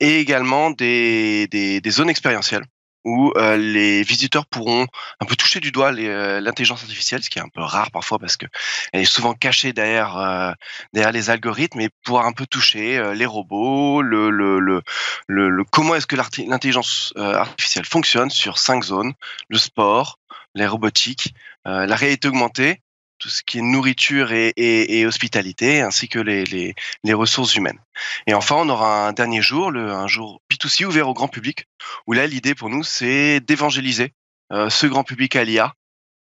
[0.00, 2.64] et également des, des zones expérientielles
[3.04, 4.86] où euh, les visiteurs pourront
[5.20, 8.18] un peu toucher du doigt euh, l'intelligence artificielle, ce qui est un peu rare parfois
[8.18, 8.46] parce que
[8.92, 10.52] elle est souvent cachée derrière euh,
[10.92, 14.82] derrière les algorithmes, et pouvoir un peu toucher les robots, le, le, le,
[15.26, 19.12] le comment est-ce que l'intelligence artificielle fonctionne sur cinq zones
[19.48, 20.18] le sport,
[20.54, 21.34] les robotiques,
[21.64, 22.80] la réalité augmentée
[23.22, 26.74] tout ce qui est nourriture et, hospitalité, ainsi que les,
[27.14, 27.78] ressources humaines.
[28.26, 31.68] Et enfin, on aura un dernier jour, un jour B2C ouvert au grand public,
[32.08, 34.12] où là, l'idée pour nous, c'est d'évangéliser
[34.52, 35.72] euh, ce grand public à l'IA,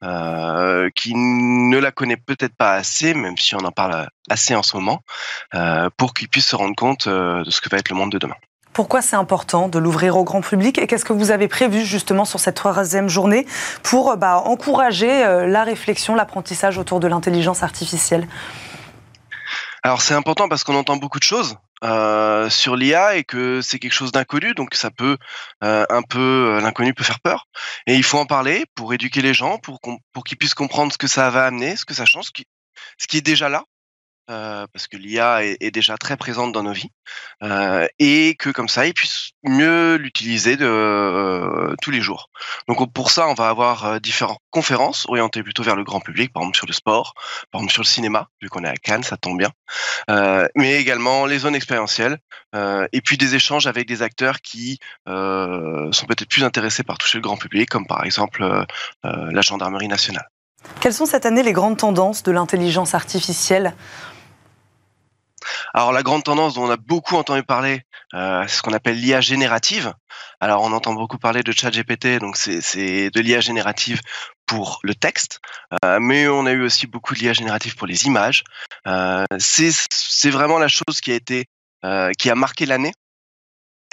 [0.05, 4.63] euh, qui ne la connaît peut-être pas assez, même si on en parle assez en
[4.63, 5.03] ce moment,
[5.55, 8.19] euh, pour qu'il puisse se rendre compte de ce que va être le monde de
[8.19, 8.37] demain.
[8.73, 12.25] Pourquoi c'est important de l'ouvrir au grand public et qu'est-ce que vous avez prévu justement
[12.25, 13.47] sur cette troisième journée
[13.83, 18.29] pour bah, encourager euh, la réflexion, l'apprentissage autour de l'intelligence artificielle?
[19.83, 21.57] Alors c'est important parce qu'on entend beaucoup de choses.
[21.83, 25.17] Euh, sur l'IA et que c'est quelque chose d'inconnu, donc ça peut
[25.65, 27.47] euh, un peu l'inconnu peut faire peur.
[27.87, 29.81] Et il faut en parler pour éduquer les gens, pour
[30.25, 32.27] qu'ils puissent comprendre ce que ça va amener, ce que ça change,
[32.99, 33.65] ce qui est déjà là,
[34.31, 36.91] euh, parce que l'IA est, déjà très présente dans nos vies,
[37.43, 42.31] euh, et que comme ça, ils puissent mieux l'utiliser euh, tous les jours.
[42.69, 46.43] Donc pour ça, on va avoir différentes conférences orientées plutôt vers le grand public, par
[46.43, 47.15] exemple sur le sport,
[47.51, 49.51] par exemple sur le cinéma, vu qu'on est à Cannes, ça tombe bien,
[50.55, 52.19] mais également les zones expérientielles,
[52.55, 57.23] et puis des échanges avec des acteurs qui sont peut-être plus intéressés par toucher le
[57.23, 58.67] grand public, comme par exemple
[59.03, 60.29] la gendarmerie nationale.
[60.81, 63.75] Quelles sont cette année les grandes tendances de l'intelligence artificielle?
[65.75, 67.83] Alors la grande tendance dont on a beaucoup entendu parler,
[68.15, 69.93] euh, c'est ce qu'on appelle l'IA générative.
[70.41, 74.01] Alors on entend beaucoup parler de ChatGPT, donc c'est de l'IA générative
[74.47, 75.41] pour le texte,
[75.85, 78.45] euh, mais on a eu aussi beaucoup de l'IA générative pour les images.
[78.87, 81.47] Euh, c'est vraiment la chose qui a été
[82.19, 82.93] qui a marqué l'année.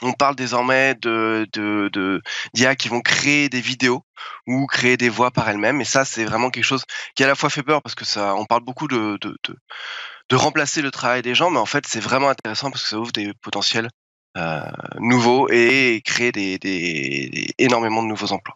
[0.03, 0.93] On parle désormais
[2.53, 4.03] d'IA qui vont créer des vidéos
[4.45, 6.83] ou créer des voix par elles-mêmes, et ça c'est vraiment quelque chose
[7.15, 9.17] qui à la fois fait peur parce que ça, on parle beaucoup de
[10.35, 13.11] remplacer le travail des gens, mais en fait, c'est vraiment intéressant parce que ça ouvre
[13.11, 13.89] des potentiels
[14.37, 14.61] euh,
[14.99, 18.55] nouveaux et crée des, des, énormément de nouveaux emplois.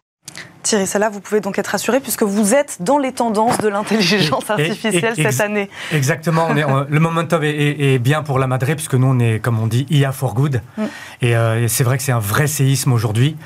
[0.62, 4.48] Thierry là, vous pouvez donc être rassuré puisque vous êtes dans les tendances de l'intelligence
[4.50, 5.68] artificielle cette année.
[5.92, 9.40] Exactement, on est, le momentum est, est, bien pour la Madré puisque nous on est,
[9.40, 10.62] comme on dit, IA for good.
[10.76, 10.82] Mm.
[11.24, 13.36] Euh, et, c'est vrai que c'est un vrai séisme aujourd'hui.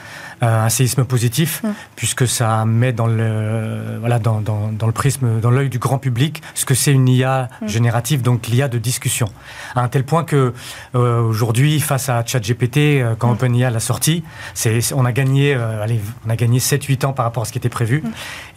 [0.42, 1.68] Euh, un séisme positif, mm.
[1.96, 5.96] puisque ça met dans le, voilà, dans, dans, dans le prisme, dans l'œil du grand
[5.96, 7.68] public, ce que c'est une IA mm.
[7.68, 9.28] générative, donc l'IA de discussion.
[9.74, 10.52] À un tel point que
[10.94, 13.32] euh, aujourd'hui, face à ChatGPT, euh, quand mm.
[13.32, 17.44] OpenIA l'a sorti, c'est, on a gagné, allez, on a gagné 7-8 ans par rapport
[17.44, 18.02] à ce qui était prévu.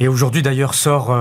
[0.01, 1.15] Et aujourd'hui, d'ailleurs, sort,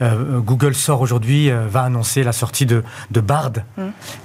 [0.00, 3.52] Google sort aujourd'hui, va annoncer la sortie de, de Bard,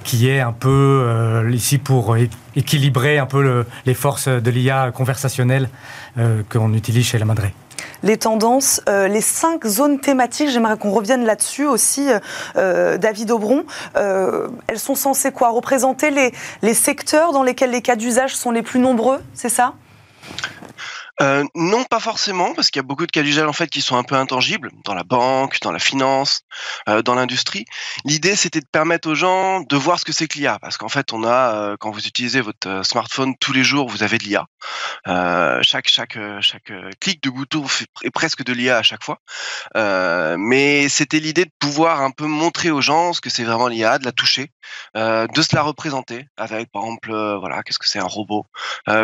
[0.04, 2.16] qui est un peu ici pour
[2.58, 5.70] équilibrer un peu les forces de l'IA conversationnelle
[6.18, 7.54] euh, qu'on utilise chez la Madré
[8.04, 10.50] les tendances, euh, les cinq zones thématiques.
[10.50, 12.08] J'aimerais qu'on revienne là-dessus aussi,
[12.56, 13.64] euh, David Aubron.
[13.94, 15.50] elles sont censées quoi?
[15.50, 16.32] Représenter les,
[16.62, 19.74] les secteurs dans lesquels les cas d'usage sont les plus nombreux, c'est ça?
[21.20, 23.82] Euh, non, pas forcément, parce qu'il y a beaucoup de cas d'usage en fait qui
[23.82, 26.42] sont un peu intangibles dans la banque, dans la finance,
[26.88, 27.64] euh, dans l'industrie.
[28.04, 30.88] L'idée, c'était de permettre aux gens de voir ce que c'est que l'IA, parce qu'en
[30.88, 34.24] fait, on a euh, quand vous utilisez votre smartphone tous les jours, vous avez de
[34.24, 34.46] l'IA.
[35.62, 37.64] chaque chaque chaque clic de bouton
[38.02, 39.18] est presque de l'IA à chaque fois.
[39.74, 43.98] mais c'était l'idée de pouvoir un peu montrer aux gens ce que c'est vraiment l'IA,
[43.98, 44.52] de la toucher,
[44.94, 47.10] de se la représenter avec, par exemple,
[47.40, 48.46] voilà, qu'est-ce que c'est un robot,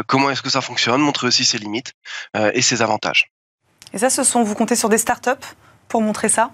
[0.07, 1.93] comment est-ce que ça fonctionne, montrer aussi ses limites.
[2.37, 3.31] Euh, et ses avantages.
[3.93, 5.31] Et ça, ce sont, vous comptez sur des startups
[5.89, 6.51] pour montrer ça?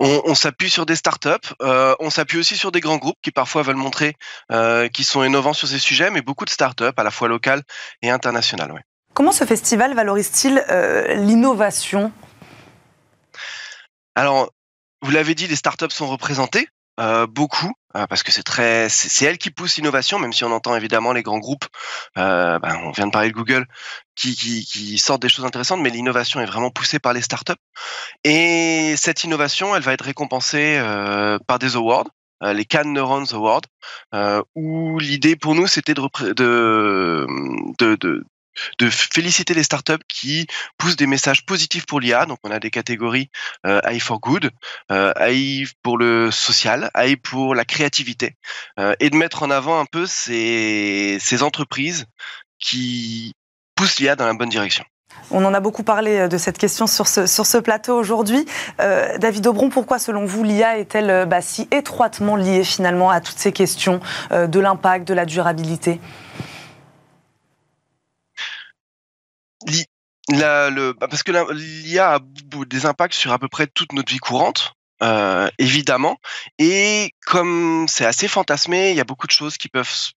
[0.00, 3.60] On, s'appuie sur des startups, euh, on s'appuie aussi sur des grands groupes qui parfois
[3.62, 4.14] veulent montrer
[4.50, 7.62] euh, qu'ils sont innovants sur ces sujets, mais beaucoup de startups à la fois locales
[8.00, 8.72] et internationales.
[9.12, 10.64] Comment ce festival valorise-t-il
[11.26, 12.10] l'innovation?
[14.14, 14.50] Alors,
[15.02, 16.68] vous l'avez dit, les startups sont représentées.
[16.98, 20.50] Euh, beaucoup euh, parce que c'est très c'est elle qui pousse l'innovation même si on
[20.50, 21.66] entend évidemment les grands groupes
[22.16, 23.66] euh, ben, on vient de parler de Google
[24.14, 27.52] qui, qui, qui sortent des choses intéressantes mais l'innovation est vraiment poussée par les startups.
[28.24, 30.80] Et cette innovation elle va être récompensée
[31.46, 32.08] par des awards
[32.40, 33.60] les Cannes Neurons Awards
[34.54, 38.24] où l'idée pour nous c'était de, de, de
[38.78, 40.46] de féliciter les startups qui
[40.78, 42.26] poussent des messages positifs pour l'IA.
[42.26, 43.30] Donc on a des catégories
[43.66, 44.50] euh, AI for good,
[44.90, 48.36] euh, AI pour le social, AI pour la créativité,
[48.78, 52.06] euh, et de mettre en avant un peu ces, entreprises
[52.58, 53.34] qui
[53.74, 54.84] poussent l'IA dans la bonne direction.
[55.30, 58.46] On en a beaucoup parlé euh, de cette question sur ce, sur ce plateau aujourd'hui.
[58.80, 63.20] Euh, David Aubron, pourquoi selon vous l'IA est-elle euh, bah, si étroitement liée finalement à
[63.20, 64.00] toutes ces questions
[64.30, 66.00] de l'impact, de la durabilité?
[70.30, 70.70] Bah,
[71.08, 74.74] Parce que l'IA a des impacts sur à peu près toute notre vie courante.
[75.58, 76.16] évidemment.
[76.58, 80.12] Et comme c'est assez fantasmé, il y a beaucoup de choses qui peuvent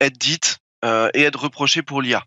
[0.00, 2.22] être dites euh, et être reproché pour l'IA.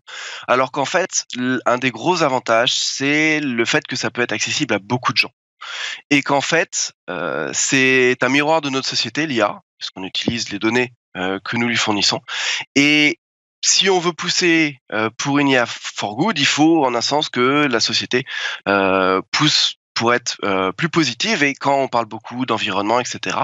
[0.48, 1.26] Alors qu'en fait,
[1.64, 5.18] un des gros avantages, c'est le fait que ça peut être accessible à beaucoup de
[5.18, 5.30] gens.
[6.10, 10.92] Et qu'en fait, euh, c'est un miroir de notre société, l'IA, puisqu'on utilise les données
[11.16, 12.20] euh, que nous lui fournissons.
[13.60, 14.80] Si on veut pousser
[15.16, 18.24] pour une IA for good, il faut en un sens que la société
[19.32, 20.36] pousse pour être
[20.76, 21.42] plus positive.
[21.42, 23.36] Et quand on parle beaucoup d'environnement, etc.,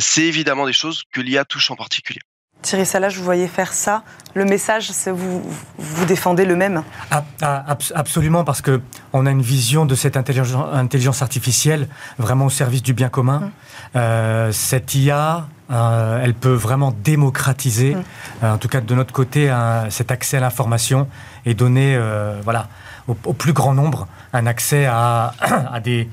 [0.00, 2.20] c'est évidemment des choses que l'IA touche en particulier.
[2.62, 4.02] Thierry Salah, je vous voyais faire ça.
[4.34, 5.42] Le message, c'est vous,
[5.78, 6.82] vous défendez le même?
[7.10, 11.88] Ah, ah, Absolument, parce qu'on a une vision de cette intelligence, artificielle
[12.18, 13.42] vraiment au service du bien commun.
[13.42, 13.50] Hum.
[13.96, 18.04] Euh, cette IA, euh, elle peut vraiment démocratiser, hum.
[18.44, 19.52] euh, en tout cas de notre côté,
[19.90, 21.08] cet accès à l'information
[21.44, 21.98] et donner
[22.44, 22.68] voilà,
[23.08, 25.34] au, plus grand nombre un accès à,
[25.72, 26.08] à des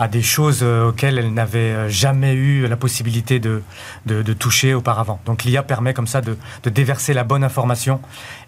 [0.00, 3.62] à des choses euh, auxquelles elle n'avait euh, jamais eu la possibilité de,
[4.06, 5.20] de, toucher auparavant.
[5.26, 8.00] Donc l'IA permet comme ça de, de, déverser la bonne information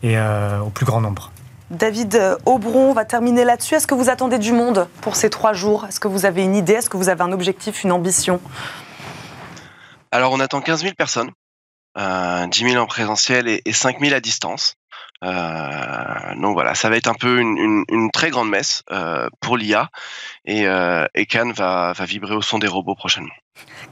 [0.03, 1.31] et euh, au plus grand nombre.
[1.71, 3.75] David Aubron, on va terminer là-dessus.
[3.75, 5.85] Est-ce que vous attendez du monde pour ces trois jours?
[5.87, 6.73] Est-ce que vous avez une idée?
[6.73, 8.41] Est-ce que vous avez un objectif, une ambition?
[10.11, 11.31] Alors on attend 15 000 personnes,
[11.97, 14.75] 10 000 en présentiel et, et 5 000 à distance.
[15.23, 19.57] Euh, donc voilà, ça va être un peu une, une, très grande messe euh, pour
[19.57, 19.89] l'IA
[20.45, 23.35] et, euh, Cannes va vibrer au son des robots prochainement.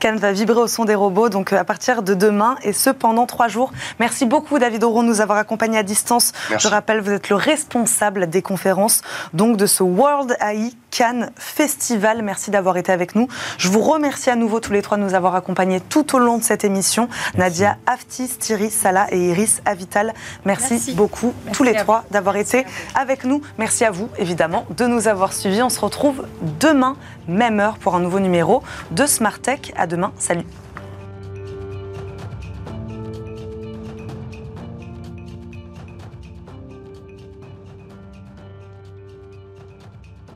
[0.01, 3.27] Cannes va vibrer au son des robots, donc à partir de demain, et ce pendant
[3.27, 3.71] trois jours.
[3.99, 6.33] Merci beaucoup, David Auron, de nous avoir accompagnés à distance.
[6.59, 9.03] Je rappelle, vous êtes le responsable des conférences
[9.35, 12.23] donc de ce World AI Cannes Festival.
[12.23, 13.29] Merci d'avoir été avec nous.
[13.59, 16.39] Je vous remercie à nouveau tous les trois de nous avoir accompagnés tout au long
[16.39, 17.09] de cette émission.
[17.37, 20.15] Nadia Aftis, Thierry Salah et Iris Avital.
[20.47, 23.43] Merci, beaucoup tous les trois d'avoir été avec nous.
[23.59, 25.63] Merci à vous, évidemment, de nous avoir suivis.
[25.63, 26.27] On se retrouve
[26.59, 26.97] demain,
[27.29, 29.39] même heure, pour un nouveau numéro de Smart
[29.77, 30.13] À demain.
[30.19, 30.45] Salut.